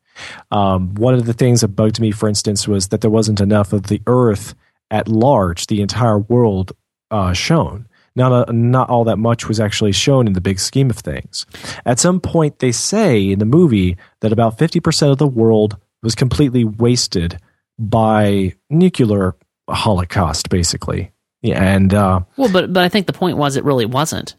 [0.51, 3.73] Um, one of the things that bugged me, for instance, was that there wasn't enough
[3.73, 4.53] of the Earth
[4.91, 6.73] at large, the entire world,
[7.09, 7.87] uh, shown.
[8.13, 11.45] Not a, not all that much was actually shown in the big scheme of things.
[11.85, 15.77] At some point, they say in the movie that about fifty percent of the world
[16.03, 17.39] was completely wasted
[17.79, 19.35] by nuclear
[19.69, 21.11] holocaust, basically.
[21.41, 24.35] Yeah, and uh, Well, but, but I think the point was it really wasn't.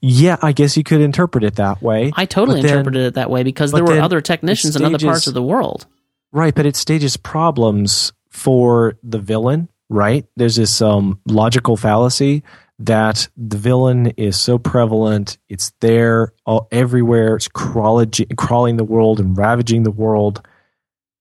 [0.00, 2.12] yeah, I guess you could interpret it that way.
[2.16, 5.26] I totally then- interpreted it that way because there were other technicians in other parts
[5.26, 5.86] of the world.
[6.32, 10.24] Right, but it stages problems for the villain, right?
[10.36, 12.44] There's this um, logical fallacy
[12.80, 19.20] that the villain is so prevalent, it's there all, everywhere, it's crawling, crawling the world
[19.20, 20.46] and ravaging the world.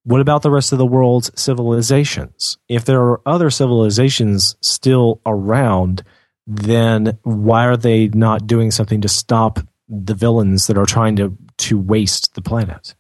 [0.10, 2.58] What about the rest of the world's civilizations?
[2.68, 6.02] If there are other civilizations still around,
[6.48, 11.38] then why are they not doing something to stop the villains that are trying to
[11.58, 12.96] to waste the planet?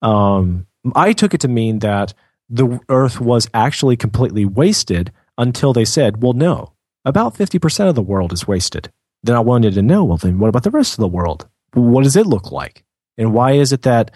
[0.00, 2.14] um, I took it to mean that
[2.48, 6.72] the Earth was actually completely wasted until they said, well, no,
[7.04, 8.90] about 50% of the world is wasted.
[9.22, 11.46] Then I wanted to know, well, then what about the rest of the world?
[11.74, 12.84] What does it look like?
[13.18, 14.12] And why is it that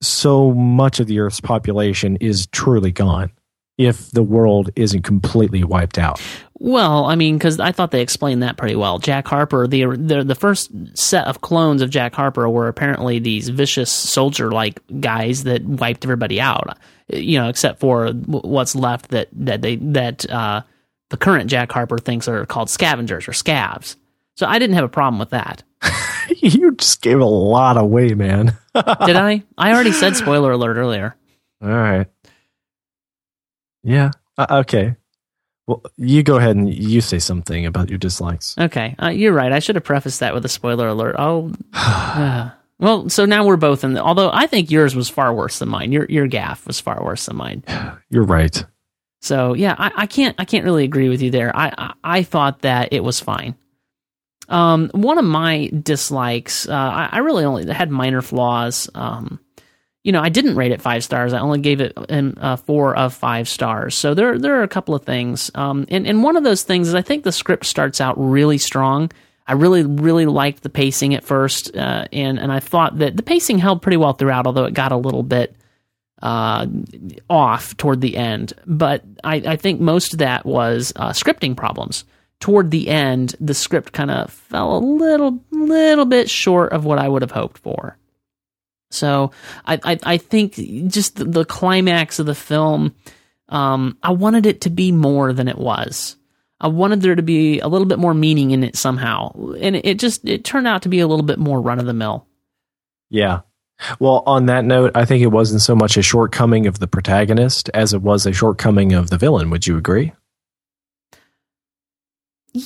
[0.00, 3.32] so much of the Earth's population is truly gone
[3.78, 6.20] if the world isn't completely wiped out?
[6.60, 8.98] Well, I mean, because I thought they explained that pretty well.
[8.98, 13.48] Jack Harper, the, the the first set of clones of Jack Harper were apparently these
[13.48, 16.76] vicious soldier-like guys that wiped everybody out.
[17.08, 20.62] You know, except for what's left that that they that uh,
[21.10, 23.94] the current Jack Harper thinks are called scavengers or scavs.
[24.36, 25.62] So I didn't have a problem with that.
[26.36, 28.46] you just gave a lot away, man.
[28.74, 29.42] Did I?
[29.56, 31.16] I already said spoiler alert earlier.
[31.62, 32.06] All right.
[33.82, 34.10] Yeah.
[34.36, 34.96] Uh, okay.
[35.66, 38.56] Well, you go ahead and you say something about your dislikes.
[38.56, 39.52] Okay, uh, you're right.
[39.52, 41.16] I should have prefaced that with a spoiler alert.
[41.18, 43.92] Oh, uh, well, so now we're both in.
[43.92, 45.92] The, although I think yours was far worse than mine.
[45.92, 47.64] Your your gaffe was far worse than mine.
[48.08, 48.64] You're right.
[49.20, 51.54] So yeah, I, I can't I can't really agree with you there.
[51.54, 53.54] I, I I thought that it was fine.
[54.48, 58.88] Um, one of my dislikes, uh, I, I really only had minor flaws.
[58.94, 59.40] Um,
[60.04, 61.32] you know, I didn't rate it five stars.
[61.32, 63.94] I only gave it um, uh, four of five stars.
[63.94, 65.50] So there there are a couple of things.
[65.54, 68.58] Um, and and one of those things is I think the script starts out really
[68.58, 69.10] strong.
[69.46, 73.22] I really really liked the pacing at first, uh, and and I thought that the
[73.22, 75.56] pacing held pretty well throughout, although it got a little bit
[76.22, 76.66] uh,
[77.28, 78.52] off toward the end.
[78.66, 82.04] But I, I think most of that was uh, scripting problems.
[82.40, 86.98] Toward the end, the script kind of fell a little, little bit short of what
[86.98, 87.98] I would have hoped for.
[88.90, 89.32] So
[89.66, 90.54] I, I, I think
[90.86, 92.94] just the, the climax of the film,
[93.48, 96.16] um, I wanted it to be more than it was.
[96.60, 99.86] I wanted there to be a little bit more meaning in it somehow, and it,
[99.86, 102.26] it just it turned out to be a little bit more run of the mill.
[103.10, 103.40] Yeah.
[104.00, 107.70] Well, on that note, I think it wasn't so much a shortcoming of the protagonist
[107.74, 109.50] as it was a shortcoming of the villain.
[109.50, 110.12] Would you agree?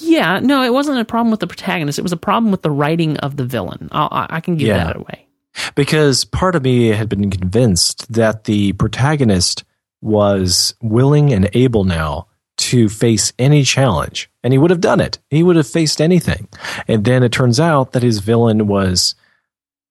[0.01, 1.99] Yeah, no, it wasn't a problem with the protagonist.
[1.99, 3.89] It was a problem with the writing of the villain.
[3.93, 4.85] I'll, I I can give Yeah.
[4.85, 5.27] that away.
[5.75, 9.65] Because part of me had been convinced that the protagonist
[10.01, 12.27] was willing and able now
[12.57, 15.19] to face any challenge, and he would have done it.
[15.31, 16.49] He would have faced anything.
[16.89, 19.15] And then it turns out that his villain was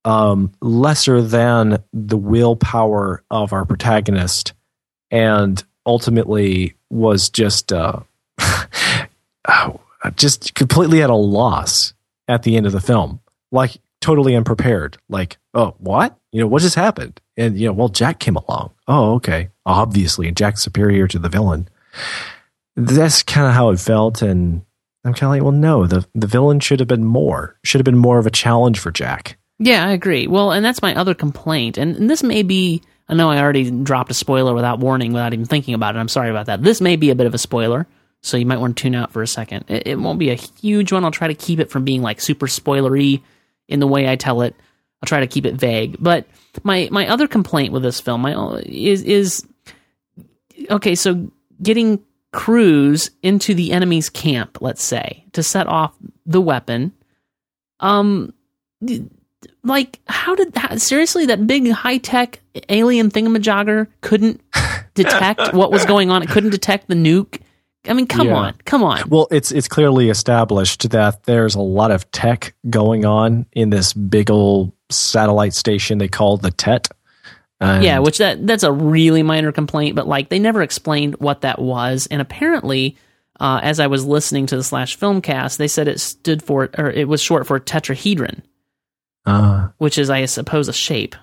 [0.06, 4.54] um, lesser than the willpower of our protagonist,
[5.12, 8.00] and ultimately was just uh,
[10.04, 11.94] Uh, just completely at a loss
[12.28, 13.20] at the end of the film.
[13.52, 14.98] Like totally unprepared.
[15.10, 16.18] Like, oh, what?
[16.32, 17.20] You know, what just happened?
[17.38, 18.72] And you know, well, Jack came along.
[18.88, 19.50] Oh, okay.
[19.66, 21.70] Obviously, Jack's superior to the villain.
[22.76, 24.64] That's kind of how it felt, and
[25.04, 27.58] I'm kind of like, well, no, the the villain should have been more.
[27.64, 29.38] Should have been more of a challenge for Jack.
[29.60, 30.26] Yeah, I agree.
[30.26, 31.78] Well, and that's my other complaint.
[31.78, 35.34] And, and this may be, I know I already dropped a spoiler without warning, without
[35.34, 36.00] even thinking about it.
[36.00, 36.64] I'm sorry about that.
[36.64, 37.86] This may be a bit of a spoiler,
[38.22, 39.66] so you might want to tune out for a second.
[39.68, 41.04] It, it won't be a huge one.
[41.04, 43.22] I'll try to keep it from being like super spoilery
[43.68, 44.56] in the way I tell it.
[45.02, 45.98] I'll try to keep it vague.
[46.00, 46.28] But
[46.64, 49.46] my my other complaint with this film my, is is
[50.70, 50.94] okay.
[50.94, 55.94] So getting Cruise into the enemy's camp, let's say, to set off
[56.26, 56.94] the weapon.
[57.80, 58.34] Um,
[59.64, 64.42] like how did that seriously that big high tech alien thingamajogger couldn't
[64.94, 66.22] detect what was going on?
[66.22, 67.42] It couldn't detect the nuke.
[67.88, 68.36] I mean, come Yeah.
[68.36, 69.10] on, come on.
[69.10, 73.94] Well, it's it's clearly established that there's a lot of tech going on in this
[73.94, 76.88] big old satellite station they call the TET.
[77.60, 81.42] And yeah, which that that's a really minor complaint, but like they never explained what
[81.42, 82.98] that was, and apparently,
[83.40, 86.90] uh, as I was listening to the slash filmcast, they said it stood for or
[86.90, 88.42] it was short for tetrahedron,
[89.26, 91.16] uh, which is I suppose a shape.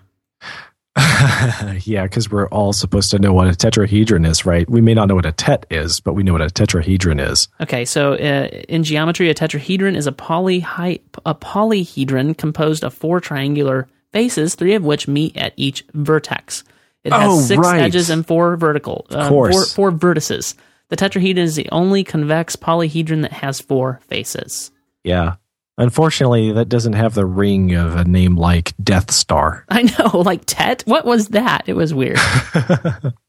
[1.84, 4.68] yeah, because we're all supposed to know what a tetrahedron is, right?
[4.68, 7.48] We may not know what a tet is, but we know what a tetrahedron is.
[7.60, 13.20] Okay, so uh, in geometry, a tetrahedron is a poly a polyhedron composed of four
[13.20, 16.64] triangular faces, three of which meet at each vertex.
[17.04, 17.80] It has Oh, six right.
[17.82, 20.54] edges and four vertical, uh, four, four vertices.
[20.88, 24.70] The tetrahedron is the only convex polyhedron that has four faces.
[25.04, 25.34] Yeah.
[25.78, 29.64] Unfortunately, that doesn't have the ring of a name like Death Star.
[29.70, 30.82] I know, like Tet.
[30.86, 31.62] What was that?
[31.66, 32.18] It was weird.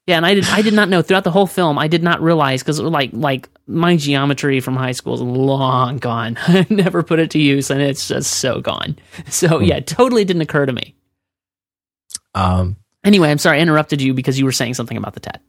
[0.07, 1.77] yeah, and I did I did not know throughout the whole film.
[1.77, 6.37] I did not realize because like like my geometry from high school is long gone.
[6.47, 8.97] I never put it to use, and it's just so gone.
[9.29, 10.95] So yeah, totally didn't occur to me.
[12.35, 15.41] Um, Anyway, I'm sorry I interrupted you because you were saying something about the Tet.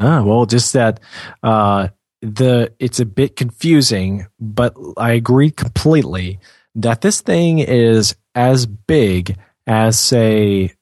[0.00, 1.00] Ah, well, just that
[1.42, 1.88] uh,
[2.22, 6.40] the it's a bit confusing, but I agree completely
[6.74, 10.72] that this thing is as big as say,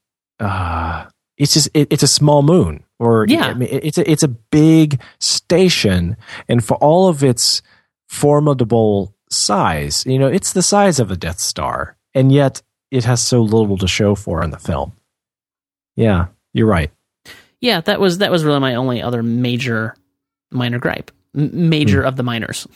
[0.41, 1.07] uh,
[1.37, 3.47] it's just it, it's a small moon, or Yeah.
[3.47, 6.17] I mean, it's a it's a big station,
[6.49, 7.63] and for all of its
[8.09, 13.23] formidable size, you know, it's the size of a Death Star, and yet it has
[13.23, 14.93] so little to show for in the film.
[15.97, 16.91] Yeah, you're right.
[17.61, 19.95] Yeah, that was that was really my only other major
[20.51, 21.11] minor gripe.
[21.37, 22.67] Major of the minors.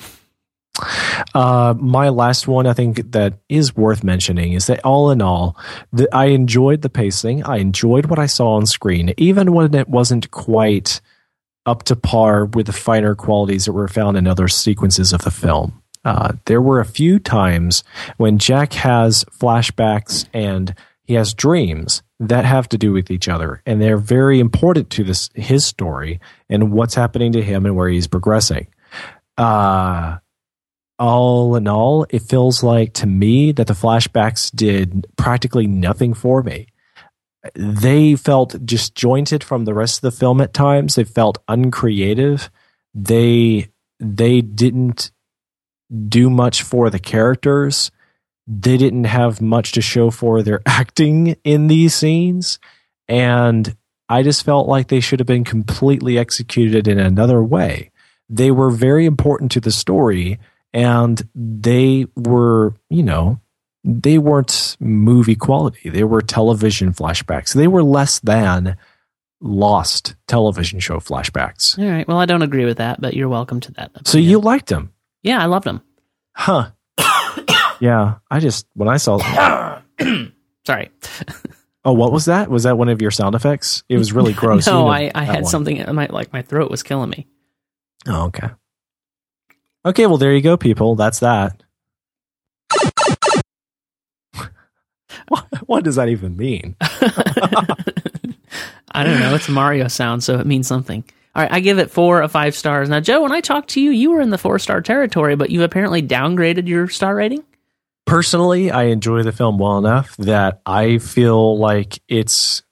[1.35, 5.57] Uh, my last one, I think that is worth mentioning, is that all in all,
[5.93, 7.43] the, I enjoyed the pacing.
[7.45, 11.01] I enjoyed what I saw on screen, even when it wasn't quite
[11.67, 15.31] up to par with the finer qualities that were found in other sequences of the
[15.31, 15.83] film.
[16.05, 17.85] Uh, there were a few times
[18.17, 23.63] when Jack has flashbacks and he has dreams that have to do with each other,
[23.67, 27.89] and they're very important to this his story and what's happening to him and where
[27.89, 28.69] he's progressing.
[29.39, 30.19] Uh,
[30.99, 36.43] all in all, it feels like to me that the flashbacks did practically nothing for
[36.43, 36.67] me.
[37.55, 40.97] They felt disjointed from the rest of the film at times.
[40.97, 42.51] They felt uncreative.
[42.95, 43.69] They
[43.99, 45.11] they didn't
[46.09, 47.91] do much for the characters.
[48.53, 52.59] They didn't have much to show for their acting in these scenes.
[53.07, 53.77] And
[54.09, 57.93] I just felt like they should have been completely executed in another way.
[58.29, 60.41] They were very important to the story
[60.73, 63.41] and they were, you know,
[63.85, 65.89] they weren't movie quality.
[65.89, 67.55] They were television flashbacks.
[67.55, 68.77] They were less than
[69.41, 71.79] lost television show flashbacks.
[71.79, 72.07] All right.
[72.07, 74.07] Well, I don't agree with that, but you're welcome to that.
[74.07, 74.93] So you liked them.
[75.23, 75.83] yeah, I loved them.
[76.33, 76.71] Huh.
[77.81, 78.17] Yeah.
[78.31, 79.19] I just, when I saw,
[80.67, 80.91] Sorry.
[81.85, 82.51] oh, what was that?
[82.51, 83.83] Was that one of your sound effects?
[83.89, 84.67] It was really gross.
[84.67, 85.51] No, I, I had one.
[85.51, 85.85] something.
[85.95, 87.27] My like my throat was killing me.
[88.07, 88.51] Oh, okay.
[89.85, 90.07] Okay.
[90.07, 90.95] Well, there you go, people.
[90.95, 91.63] That's that.
[95.29, 96.77] what, what does that even mean?
[98.93, 99.35] I don't know.
[99.35, 101.05] It's a Mario sound, so it means something.
[101.35, 102.89] All right, I give it four of five stars.
[102.89, 105.51] Now, Joe, when I talked to you, you were in the four star territory, but
[105.51, 107.45] you've apparently downgraded your star rating.
[108.07, 112.63] Personally, I enjoy the film well enough that I feel like it's,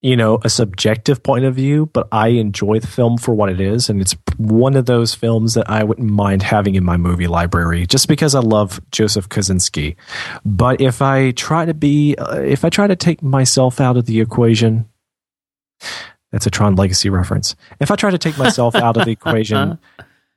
[0.00, 3.60] you know, a subjective point of view, but I enjoy the film for what it
[3.60, 3.90] is.
[3.90, 7.86] And it's one of those films that I wouldn't mind having in my movie library
[7.86, 9.96] just because I love Joseph Kosinski.
[10.44, 14.06] But if I try to be, uh, if I try to take myself out of
[14.06, 14.88] the equation,
[16.32, 17.54] that's a Tron Legacy reference.
[17.80, 19.78] If I try to take myself out of the equation,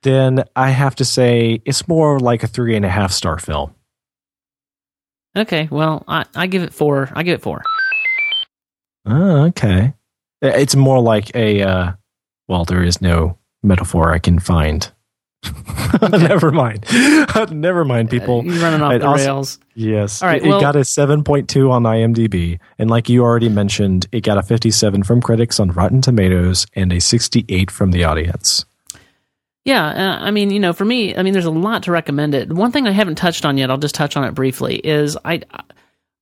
[0.02, 3.74] then I have to say it's more like a three and a half star film.
[5.36, 7.08] Okay, well, I, I give it four.
[7.12, 7.62] I give it four.
[9.06, 9.94] Oh, okay.
[10.42, 11.92] It's more like a uh,
[12.48, 14.90] well, there is no metaphor I can find.
[16.12, 16.84] Never mind.
[17.50, 18.44] Never mind, people.
[18.44, 19.58] You're running off It the also- rails.
[19.74, 20.20] Yes.
[20.22, 22.58] All right, It, well- it got a 7.2 on IMDb.
[22.78, 26.92] And like you already mentioned, it got a 57 from critics on Rotten Tomatoes and
[26.92, 28.66] a 68 from the audience.
[29.64, 32.34] Yeah, uh, I mean, you know, for me, I mean, there's a lot to recommend
[32.34, 32.50] it.
[32.50, 35.42] One thing I haven't touched on yet, I'll just touch on it briefly, is I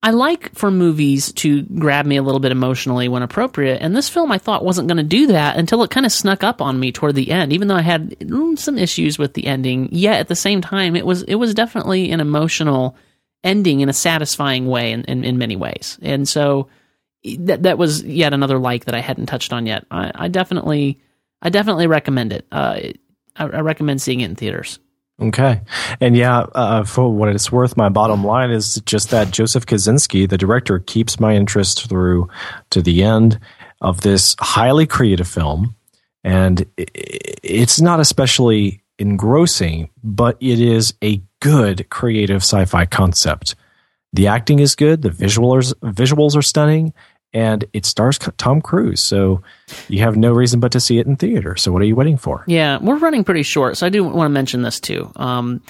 [0.03, 4.09] I like for movies to grab me a little bit emotionally when appropriate, and this
[4.09, 6.79] film I thought wasn't going to do that until it kind of snuck up on
[6.79, 7.53] me toward the end.
[7.53, 10.97] Even though I had mm, some issues with the ending, yet at the same time,
[10.97, 12.97] it was it was definitely an emotional
[13.45, 16.69] ending in a satisfying way in, in, in many ways, and so
[17.39, 19.85] that that was yet another like that I hadn't touched on yet.
[19.91, 21.01] I, I definitely
[21.43, 22.47] I definitely recommend it.
[22.53, 22.81] Uh,
[23.39, 24.79] I, I recommend seeing it in theaters.
[25.21, 25.63] Okay.
[26.01, 30.29] And yeah, uh, for what it's worth, my bottom line is just that Joseph Kosinski,
[30.29, 32.29] the director, keeps my interest through
[32.71, 33.41] to the end
[33.81, 35.75] of this highly creative film.
[36.23, 43.57] And it's not especially engrossing, but it is a good creative sci fi concept.
[44.13, 46.93] The acting is good, the visuals, visuals are stunning,
[47.33, 49.03] and it stars Tom Cruise.
[49.03, 49.43] So
[49.89, 51.57] you have no reason but to see it in theater.
[51.57, 52.45] So what are you waiting for?
[52.47, 55.11] Yeah, we're running pretty short, so I do want to mention this too.
[55.17, 55.63] Um,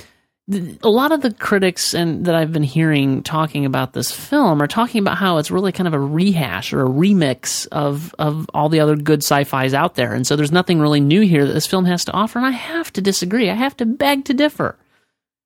[0.82, 4.66] a lot of the critics and that I've been hearing talking about this film are
[4.66, 8.70] talking about how it's really kind of a rehash or a remix of of all
[8.70, 11.66] the other good sci-fi's out there, and so there's nothing really new here that this
[11.66, 12.38] film has to offer.
[12.38, 13.50] And I have to disagree.
[13.50, 14.76] I have to beg to differ.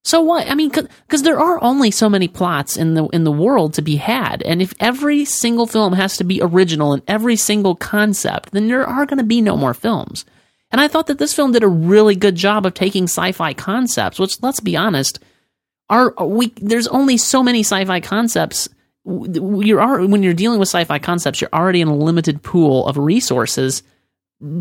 [0.05, 0.51] So what?
[0.51, 3.83] I mean, because there are only so many plots in the in the world to
[3.83, 8.51] be had, and if every single film has to be original and every single concept,
[8.51, 10.25] then there are going to be no more films.
[10.73, 14.19] And I thought that this film did a really good job of taking sci-fi concepts,
[14.19, 15.21] which let's be honest,
[15.89, 16.53] are we?
[16.57, 18.69] There's only so many sci-fi concepts.
[19.05, 23.85] You're when you're dealing with sci-fi concepts, you're already in a limited pool of resources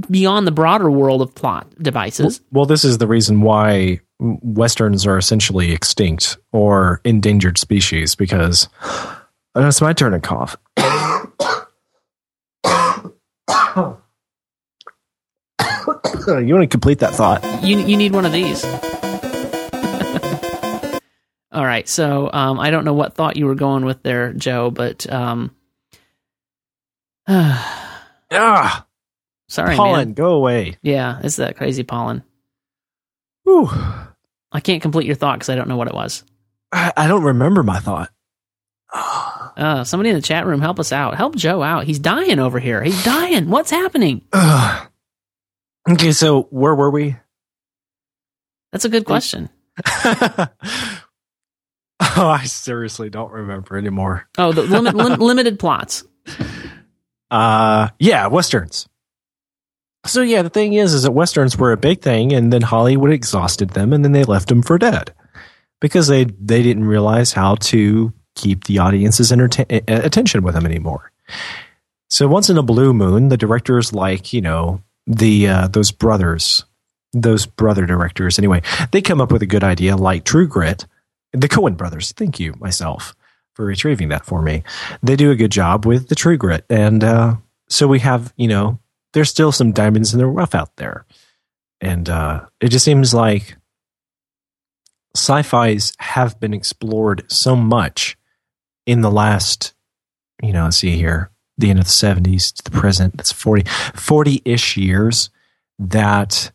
[0.10, 2.42] beyond the broader world of plot devices.
[2.52, 8.70] Well, this is the reason why westerns are essentially extinct or endangered species because
[9.56, 10.56] oh, it's my turn to cough.
[16.28, 17.44] you want to complete that thought?
[17.64, 18.64] You you need one of these.
[21.52, 24.72] All right, so um, I don't know what thought you were going with there, Joe,
[24.72, 25.54] but um,
[28.34, 28.86] Ah,
[29.50, 30.14] sorry, pollen, man.
[30.14, 30.78] go away.
[30.82, 32.24] Yeah, it's that crazy pollen.
[33.44, 33.70] Whew.
[34.52, 36.24] I can't complete your thought because I don't know what it was.
[36.72, 38.10] I, I don't remember my thought.
[38.94, 41.16] Uh, somebody in the chat room, help us out.
[41.16, 41.86] Help Joe out.
[41.86, 42.84] He's dying over here.
[42.84, 43.50] He's dying.
[43.50, 44.22] What's happening?
[44.34, 44.88] Ugh.
[45.92, 47.16] okay, so where were we?
[48.72, 49.50] That's a good question.
[49.86, 50.48] oh,
[52.00, 54.28] I seriously don't remember anymore.
[54.38, 56.04] Oh, the limit, lim- limited plots.
[57.30, 58.88] Uh, yeah, westerns.
[60.06, 63.12] So yeah, the thing is, is that westerns were a big thing, and then Hollywood
[63.12, 65.14] exhausted them, and then they left them for dead
[65.80, 71.12] because they they didn't realize how to keep the audience's attention with them anymore.
[72.10, 76.66] So once in a blue moon, the directors like you know the uh, those brothers,
[77.14, 78.40] those brother directors.
[78.40, 80.86] Anyway, they come up with a good idea like True Grit.
[81.34, 82.12] The Coen brothers.
[82.12, 83.16] Thank you, myself,
[83.54, 84.64] for retrieving that for me.
[85.02, 87.36] They do a good job with the True Grit, and uh,
[87.70, 88.80] so we have you know
[89.14, 91.06] there's still some diamonds in the rough out there,
[91.80, 93.58] and uh, it just seems like
[95.16, 98.18] sci-fi's have been explored so much
[98.86, 99.74] in the last
[100.42, 103.64] you know let's see here the end of the 70s to the present that's 40
[103.64, 105.30] 40-ish years
[105.80, 106.52] that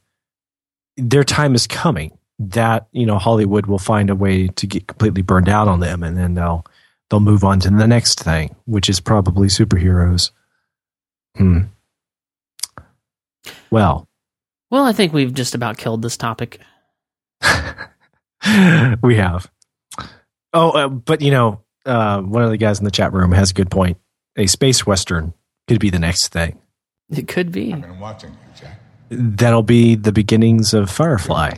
[0.97, 5.23] their time is coming that you know hollywood will find a way to get completely
[5.23, 6.65] burned out on them and then they'll
[7.11, 10.31] they'll move on to the next thing which is probably superheroes.
[11.37, 11.65] Hmm
[13.71, 14.09] well
[14.71, 16.61] Well, I think we've just about killed this topic.
[19.03, 19.51] we have
[20.53, 23.51] oh uh, but you know uh, one of the guys in the chat room has
[23.51, 23.99] a good point
[24.37, 25.33] a space western
[25.69, 26.59] could be the next thing
[27.11, 27.73] It could be.
[27.73, 28.81] I've been watching you, Jack.
[29.11, 31.55] that'll be the beginnings of firefly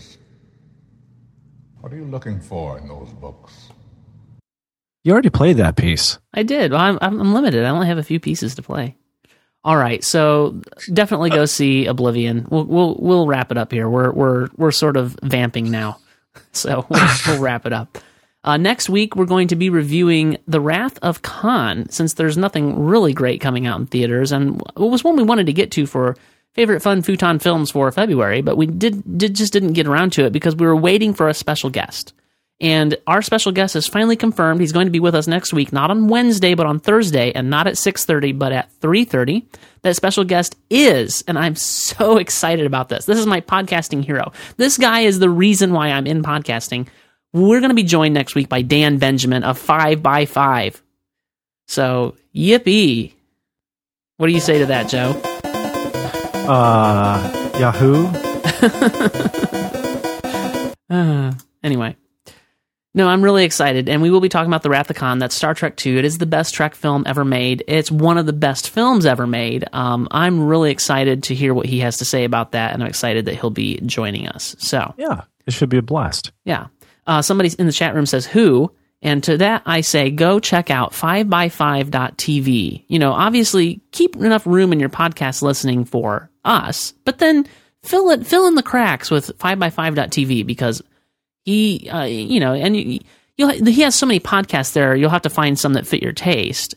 [1.81, 3.71] What are you looking for in those books?
[5.05, 6.73] you already played that piece I did.
[6.73, 7.65] Well, I'm, I'm limited.
[7.65, 8.97] I only have a few pieces to play.
[9.69, 10.63] All right, so
[10.95, 12.47] definitely go see Oblivion.
[12.49, 13.87] We'll we'll we'll wrap it up here.
[13.87, 15.99] We're we're we're sort of vamping now,
[16.53, 17.99] so we'll, we'll wrap it up.
[18.43, 22.83] Uh, next week we're going to be reviewing The Wrath of Khan, since there's nothing
[22.83, 25.85] really great coming out in theaters, and it was one we wanted to get to
[25.85, 26.17] for
[26.55, 30.25] favorite fun futon films for February, but we did did just didn't get around to
[30.25, 32.15] it because we were waiting for a special guest.
[32.61, 34.61] And our special guest is finally confirmed.
[34.61, 37.51] He's going to be with us next week, not on Wednesday, but on Thursday, and
[37.51, 39.45] not at 6.30, but at 3.30.
[39.83, 43.05] That special guest is, and I'm so excited about this.
[43.05, 44.33] This is my podcasting hero.
[44.57, 46.89] This guy is the reason why I'm in podcasting.
[47.33, 50.83] We're going to be joined next week by Dan Benjamin of 5 by 5
[51.69, 53.13] So, yippee.
[54.17, 55.21] What do you say to that, Joe?
[56.49, 58.09] Uh, Yahoo.
[60.91, 61.95] Uh, anyway.
[62.99, 65.21] No, I'm really excited, and we will be talking about the Wrath of Khan.
[65.21, 65.99] That's Star Trek II.
[65.99, 67.63] It is the best Trek film ever made.
[67.69, 69.65] It's one of the best films ever made.
[69.73, 72.89] Um, I'm really excited to hear what he has to say about that, and I'm
[72.89, 74.57] excited that he'll be joining us.
[74.59, 76.33] So, Yeah, it should be a blast.
[76.45, 76.67] yeah.
[77.07, 78.73] Uh, somebody in the chat room says, Who?
[79.01, 82.85] And to that, I say, go check out 5by5.tv.
[82.89, 87.47] You know, obviously, keep enough room in your podcast listening for us, but then
[87.85, 90.83] fill it, fill in the cracks with 5by5.tv because
[91.49, 93.01] he, uh, you know, and you,
[93.37, 96.13] you'll, he has so many podcasts there, you'll have to find some that fit your
[96.13, 96.75] taste.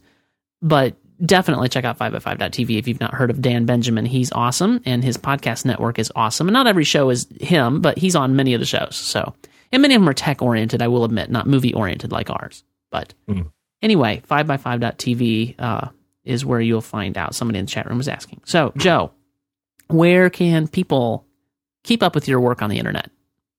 [0.62, 0.96] But
[1.26, 4.06] definitely check out 5by5.tv if you've not heard of Dan Benjamin.
[4.06, 6.48] He's awesome, and his podcast network is awesome.
[6.48, 8.96] And not every show is him, but he's on many of the shows.
[8.96, 9.36] So,
[9.74, 12.64] and many of them are tech oriented, I will admit, not movie oriented like ours.
[12.92, 13.52] But Mm.
[13.82, 15.90] anyway, 5by5.tv uh,
[16.24, 17.36] is where you'll find out.
[17.36, 18.42] Somebody in the chat room was asking.
[18.46, 19.12] So, Joe,
[19.88, 21.26] where can people
[21.84, 23.10] keep up with your work on the internet?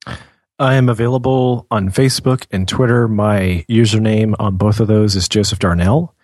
[0.58, 3.06] I am available on Facebook and Twitter.
[3.08, 6.14] My username on both of those is Joseph Darnell.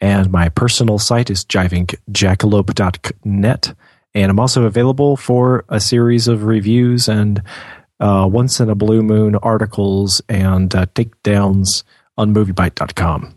[0.00, 3.74] And my personal site is jivingjackalope.net.
[4.14, 7.42] And I'm also available for a series of reviews and
[8.00, 11.82] uh, once in a blue moon articles and uh, takedowns
[12.16, 13.34] on moviebyte.com.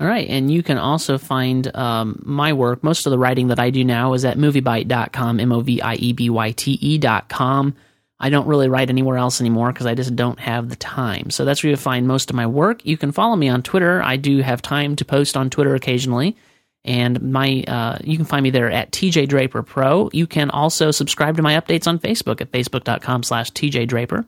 [0.00, 2.82] All right, and you can also find um, my work.
[2.82, 5.94] Most of the writing that I do now is at moviebyte.com, M O V I
[5.94, 7.76] E B Y T E.com.
[8.22, 11.30] I don't really write anywhere else anymore because I just don't have the time.
[11.30, 12.86] So that's where you find most of my work.
[12.86, 14.00] You can follow me on Twitter.
[14.00, 16.36] I do have time to post on Twitter occasionally.
[16.84, 20.08] And my uh, you can find me there at TJ Draper Pro.
[20.12, 24.24] You can also subscribe to my updates on Facebook at facebook.com slash TJ Draper.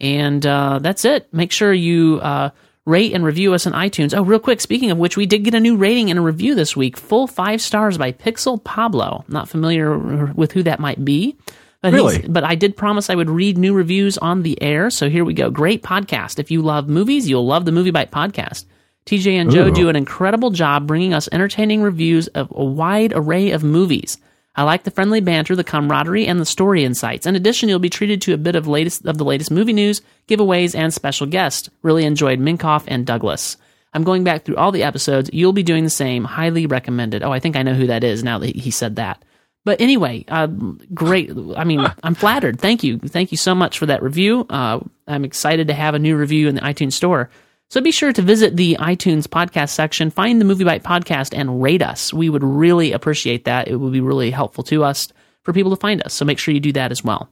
[0.00, 1.32] And uh, that's it.
[1.32, 2.50] Make sure you uh,
[2.84, 4.16] rate and review us on iTunes.
[4.16, 6.54] Oh, real quick, speaking of which, we did get a new rating and a review
[6.54, 6.96] this week.
[6.96, 9.24] Full five stars by Pixel Pablo.
[9.28, 9.96] Not familiar
[10.34, 11.36] with who that might be.
[11.80, 12.24] But Really?
[12.28, 14.90] But I did promise I would read new reviews on the air.
[14.90, 15.50] So here we go.
[15.50, 16.38] Great podcast.
[16.38, 18.64] If you love movies, you'll love the MovieByte podcast.
[19.06, 19.74] TJ and Joe Ooh.
[19.74, 24.18] do an incredible job bringing us entertaining reviews of a wide array of movies.
[24.54, 27.26] I like the friendly banter, the camaraderie, and the story insights.
[27.26, 30.02] In addition, you'll be treated to a bit of latest of the latest movie news,
[30.26, 31.70] giveaways, and special guests.
[31.82, 33.56] Really enjoyed Minkoff and Douglas.
[33.94, 35.30] I'm going back through all the episodes.
[35.32, 36.24] You'll be doing the same.
[36.24, 37.22] Highly recommended.
[37.22, 39.22] Oh, I think I know who that is now that he said that.
[39.68, 40.46] But anyway, uh,
[40.94, 41.30] great.
[41.54, 42.58] I mean, I'm flattered.
[42.58, 42.98] Thank you.
[42.98, 44.46] Thank you so much for that review.
[44.48, 47.28] Uh, I'm excited to have a new review in the iTunes store.
[47.68, 51.82] So be sure to visit the iTunes podcast section, find the MovieByte podcast, and rate
[51.82, 52.14] us.
[52.14, 53.68] We would really appreciate that.
[53.68, 55.08] It would be really helpful to us
[55.42, 56.14] for people to find us.
[56.14, 57.28] So make sure you do that as well.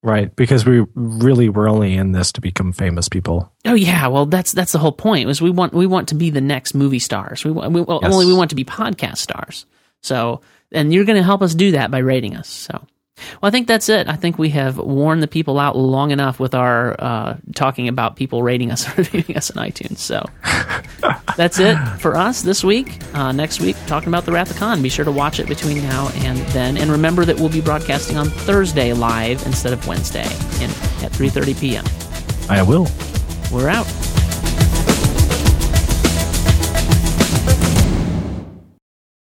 [0.00, 0.32] Right.
[0.36, 3.52] Because we really were only in this to become famous people.
[3.64, 5.26] Oh yeah, well that's that's the whole point.
[5.26, 7.44] Was we want we want to be the next movie stars.
[7.44, 8.12] We, we well, Yes.
[8.14, 9.66] only we want to be podcast stars.
[10.04, 10.40] So
[10.74, 12.48] and you're going to help us do that by rating us.
[12.48, 14.08] So well, I think that's it.
[14.08, 18.16] I think we have worn the people out long enough with our uh, talking about
[18.16, 19.98] people rating us or reviewing us on iTunes.
[19.98, 20.24] So
[21.36, 22.98] that's it for us this week.
[23.14, 24.82] Uh, next week, talking about the Wrath of Khan.
[24.82, 28.16] Be sure to watch it between now and then, and remember that we'll be broadcasting
[28.16, 30.24] on Thursday live instead of Wednesday,
[30.60, 30.70] in,
[31.04, 31.84] at 3:30 p.m.
[32.48, 32.88] I will.
[33.52, 33.86] We're out.